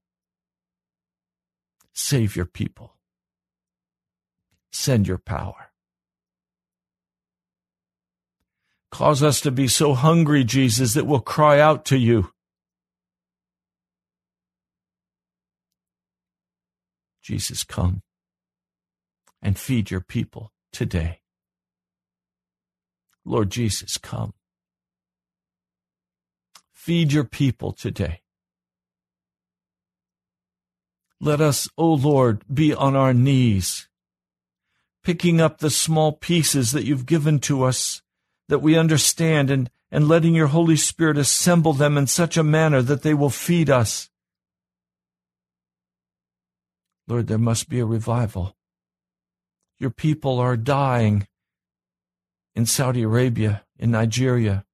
Save 1.95 2.35
your 2.35 2.45
people. 2.45 2.97
Send 4.71 5.07
your 5.07 5.17
power. 5.17 5.71
Cause 8.91 9.23
us 9.23 9.41
to 9.41 9.51
be 9.51 9.67
so 9.67 9.93
hungry, 9.93 10.43
Jesus, 10.43 10.93
that 10.93 11.07
we'll 11.07 11.19
cry 11.21 11.59
out 11.59 11.85
to 11.85 11.97
you. 11.97 12.31
Jesus, 17.21 17.63
come 17.63 18.03
and 19.41 19.57
feed 19.57 19.89
your 19.89 20.01
people 20.01 20.51
today. 20.71 21.21
Lord 23.23 23.49
Jesus, 23.49 23.97
come. 23.97 24.33
Feed 26.73 27.13
your 27.13 27.23
people 27.23 27.71
today. 27.71 28.21
Let 31.21 31.41
us, 31.41 31.69
O 31.77 31.93
Lord, 31.93 32.43
be 32.53 32.73
on 32.73 32.95
our 32.95 33.13
knees, 33.13 33.87
picking 35.03 35.39
up 35.39 35.59
the 35.59 35.69
small 35.69 36.11
pieces 36.11 36.71
that 36.71 36.85
you've 36.85 37.05
given 37.05 37.39
to 37.39 37.63
us 37.63 38.01
that 38.47 38.59
we 38.59 38.77
understand 38.77 39.49
and, 39.49 39.69
and 39.91 40.07
letting 40.07 40.35
your 40.35 40.47
Holy 40.47 40.75
Spirit 40.75 41.17
assemble 41.17 41.73
them 41.73 41.97
in 41.97 42.07
such 42.07 42.37
a 42.37 42.43
manner 42.43 42.81
that 42.81 43.01
they 43.01 43.13
will 43.13 43.29
feed 43.29 43.69
us. 43.69 44.09
Lord, 47.07 47.27
there 47.27 47.37
must 47.37 47.69
be 47.69 47.79
a 47.79 47.85
revival. 47.85 48.55
Your 49.79 49.91
people 49.91 50.39
are 50.39 50.57
dying 50.57 51.27
in 52.55 52.65
Saudi 52.65 53.03
Arabia, 53.03 53.63
in 53.77 53.91
Nigeria, 53.91 54.65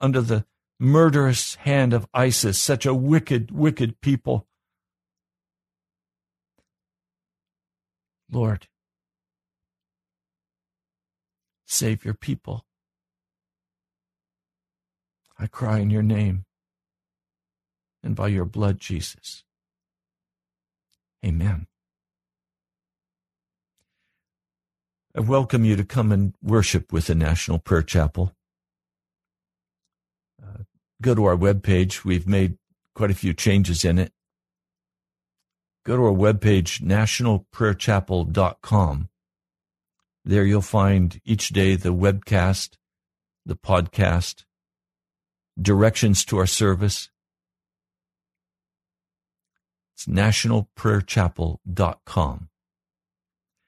under 0.00 0.20
the 0.20 0.44
murderous 0.78 1.54
hand 1.56 1.92
of 1.92 2.08
ISIS, 2.12 2.60
such 2.60 2.86
a 2.86 2.94
wicked, 2.94 3.50
wicked 3.50 4.00
people. 4.00 4.46
Lord, 8.30 8.66
save 11.66 12.04
your 12.04 12.14
people. 12.14 12.64
I 15.38 15.46
cry 15.46 15.78
in 15.78 15.90
your 15.90 16.02
name 16.02 16.44
and 18.02 18.14
by 18.16 18.28
your 18.28 18.44
blood, 18.44 18.78
Jesus. 18.80 19.44
Amen. 21.24 21.66
I 25.16 25.20
welcome 25.20 25.64
you 25.64 25.76
to 25.76 25.84
come 25.84 26.12
and 26.12 26.34
worship 26.42 26.92
with 26.92 27.06
the 27.06 27.14
National 27.14 27.58
Prayer 27.58 27.82
Chapel. 27.82 28.32
Uh, 30.42 30.64
go 31.00 31.14
to 31.14 31.24
our 31.24 31.36
webpage. 31.36 32.04
We've 32.04 32.26
made 32.28 32.58
quite 32.94 33.10
a 33.10 33.14
few 33.14 33.32
changes 33.34 33.84
in 33.84 33.98
it. 33.98 34.12
Go 35.86 35.96
to 35.96 36.02
our 36.02 36.10
webpage, 36.10 36.82
nationalprayerchapel.com. 36.82 39.08
There 40.24 40.44
you'll 40.44 40.60
find 40.60 41.20
each 41.24 41.50
day 41.50 41.76
the 41.76 41.94
webcast, 41.94 42.70
the 43.44 43.54
podcast, 43.54 44.42
directions 45.56 46.24
to 46.24 46.38
our 46.38 46.46
service. 46.46 47.10
It's 49.94 50.06
nationalprayerchapel.com. 50.06 52.48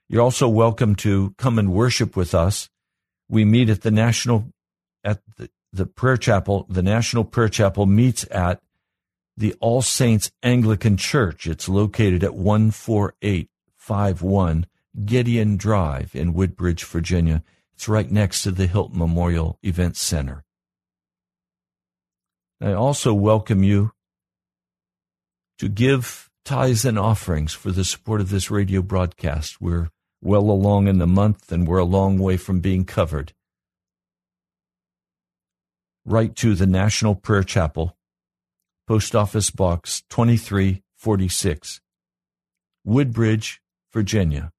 You're 0.08 0.22
also 0.22 0.48
welcome 0.48 0.96
to 0.96 1.36
come 1.38 1.60
and 1.60 1.72
worship 1.72 2.16
with 2.16 2.34
us. 2.34 2.68
We 3.28 3.44
meet 3.44 3.70
at 3.70 3.82
the 3.82 3.92
National, 3.92 4.46
at 5.04 5.20
the, 5.36 5.50
the 5.72 5.86
Prayer 5.86 6.16
Chapel. 6.16 6.66
The 6.68 6.82
National 6.82 7.22
Prayer 7.22 7.48
Chapel 7.48 7.86
meets 7.86 8.26
at 8.32 8.60
the 9.38 9.54
All 9.60 9.82
Saints 9.82 10.32
Anglican 10.42 10.96
Church. 10.96 11.46
It's 11.46 11.68
located 11.68 12.24
at 12.24 12.34
14851 12.34 14.66
Gideon 15.04 15.56
Drive 15.56 16.16
in 16.16 16.34
Woodbridge, 16.34 16.82
Virginia. 16.84 17.44
It's 17.72 17.88
right 17.88 18.10
next 18.10 18.42
to 18.42 18.50
the 18.50 18.66
Hylton 18.66 18.98
Memorial 18.98 19.60
Event 19.62 19.96
Center. 19.96 20.42
I 22.60 22.72
also 22.72 23.14
welcome 23.14 23.62
you 23.62 23.92
to 25.58 25.68
give 25.68 26.28
tithes 26.44 26.84
and 26.84 26.98
offerings 26.98 27.52
for 27.52 27.70
the 27.70 27.84
support 27.84 28.20
of 28.20 28.30
this 28.30 28.50
radio 28.50 28.82
broadcast. 28.82 29.60
We're 29.60 29.90
well 30.20 30.50
along 30.50 30.88
in 30.88 30.98
the 30.98 31.06
month, 31.06 31.52
and 31.52 31.68
we're 31.68 31.78
a 31.78 31.84
long 31.84 32.18
way 32.18 32.36
from 32.36 32.58
being 32.58 32.84
covered. 32.84 33.32
Write 36.04 36.34
to 36.36 36.56
the 36.56 36.66
National 36.66 37.14
Prayer 37.14 37.44
Chapel, 37.44 37.97
Post 38.88 39.14
Office 39.14 39.50
Box 39.50 40.02
2346, 40.08 41.80
Woodbridge, 42.86 43.60
Virginia 43.92 44.50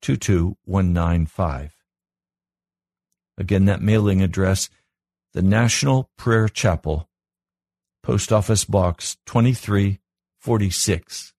22195. 0.00 1.76
Again, 3.36 3.66
that 3.66 3.82
mailing 3.82 4.22
address, 4.22 4.70
the 5.34 5.42
National 5.42 6.08
Prayer 6.16 6.48
Chapel, 6.48 7.10
Post 8.02 8.32
Office 8.32 8.64
Box 8.64 9.18
2346, 9.26 11.34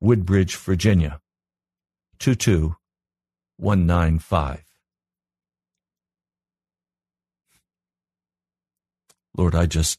Woodbridge, 0.00 0.56
Virginia 0.56 1.20
22195. 2.20 4.64
Lord, 9.36 9.54
I 9.54 9.66
just 9.66 9.98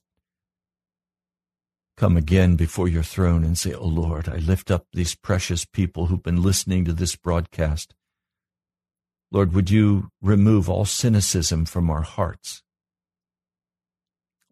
come 2.00 2.16
again 2.16 2.56
before 2.56 2.88
your 2.88 3.04
throne 3.04 3.44
and 3.44 3.58
say, 3.58 3.74
Oh 3.74 3.86
Lord, 3.86 4.30
I 4.30 4.38
lift 4.38 4.72
up 4.72 4.86
these 4.94 5.16
precious 5.16 5.66
people 5.66 6.06
who've 6.06 6.24
been 6.24 6.42
listening 6.42 6.86
to 6.86 6.94
this 6.94 7.18
broadcast. 7.18 7.94
Lord, 9.32 9.54
would 9.54 9.70
you 9.70 10.10
remove 10.22 10.70
all 10.70 10.86
cynicism 10.86 11.66
from 11.66 11.90
our 11.90 12.02
hearts, 12.02 12.64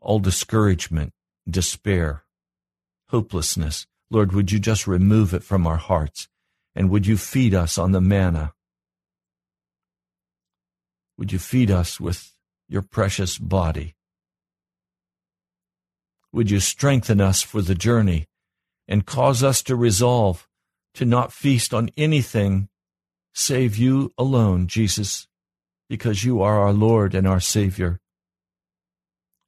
all 0.01 0.19
discouragement, 0.19 1.13
despair, 1.49 2.23
hopelessness. 3.09 3.87
Lord, 4.11 4.33
would 4.33 4.51
you 4.51 4.59
just 4.59 4.85
remove 4.85 5.33
it 5.33 5.43
from 5.43 5.65
our 5.65 5.77
hearts? 5.77 6.27
And 6.75 6.89
would 6.89 7.07
you 7.07 7.17
feed 7.17 7.55
us 7.55 7.77
on 7.77 7.91
the 7.93 8.01
manna? 8.01 8.53
Would 11.17 11.31
you 11.31 11.39
feed 11.39 11.71
us 11.71 11.99
with 11.99 12.33
your 12.67 12.81
precious 12.81 13.37
body? 13.37 13.96
Would 16.33 16.51
you 16.51 16.59
strengthen 16.59 17.21
us 17.21 17.41
for 17.41 17.61
the 17.61 17.75
journey 17.75 18.25
and 18.87 19.05
cause 19.05 19.43
us 19.43 19.61
to 19.63 19.75
resolve 19.75 20.47
to 20.93 21.05
not 21.05 21.31
feast 21.31 21.73
on 21.73 21.89
anything 21.97 22.69
save 23.33 23.77
you 23.77 24.11
alone, 24.17 24.67
Jesus, 24.67 25.27
because 25.89 26.23
you 26.23 26.41
are 26.41 26.59
our 26.59 26.73
Lord 26.73 27.13
and 27.13 27.27
our 27.27 27.39
Savior. 27.39 27.99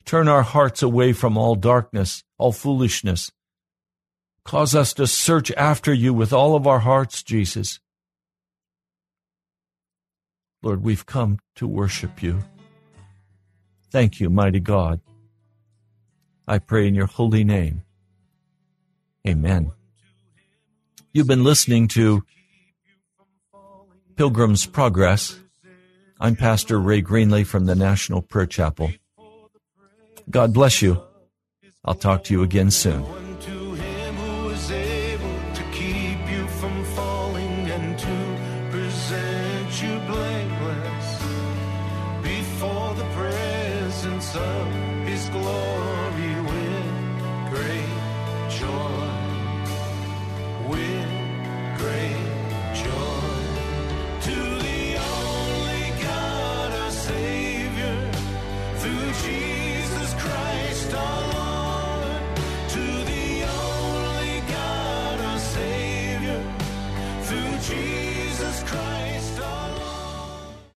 Turn 0.06 0.28
our 0.28 0.44
hearts 0.44 0.82
away 0.84 1.14
from 1.14 1.38
all 1.38 1.56
darkness, 1.56 2.24
all 2.38 2.52
foolishness, 2.52 3.32
Cause 4.50 4.74
us 4.74 4.96
to 4.96 5.06
search 5.06 5.52
after 5.52 5.94
you 5.94 6.12
with 6.12 6.34
all 6.34 6.56
of 6.56 6.66
our 6.66 6.80
hearts, 6.80 7.22
Jesus. 7.22 7.80
Lord, 10.64 10.84
we've 10.84 11.06
come 11.06 11.38
to 11.58 11.68
worship 11.68 12.24
you. 12.24 12.40
Thank 13.92 14.20
you, 14.20 14.32
mighty 14.32 14.60
God. 14.60 15.02
I 16.50 16.58
pray 16.58 16.88
in 16.88 16.95
your 16.95 17.06
holy 17.06 17.43
name. 17.43 17.84
Amen. 19.28 19.72
You've 21.14 21.28
been 21.28 21.43
listening 21.43 21.88
to 21.89 22.24
Pilgrim's 24.16 24.66
Progress. 24.66 25.38
I'm 26.20 26.36
Pastor 26.36 26.80
Ray 26.80 27.04
Greenley 27.04 27.45
from 27.45 27.68
the 27.68 27.76
National 27.76 28.24
Prayer 28.24 28.47
Chapel. 28.47 28.91
God 30.28 30.52
bless 30.52 30.82
you. 30.82 31.00
I'll 31.86 31.93
talk 31.93 32.24
to 32.26 32.34
you 32.34 32.41
again 32.41 32.72
soon. 32.72 33.06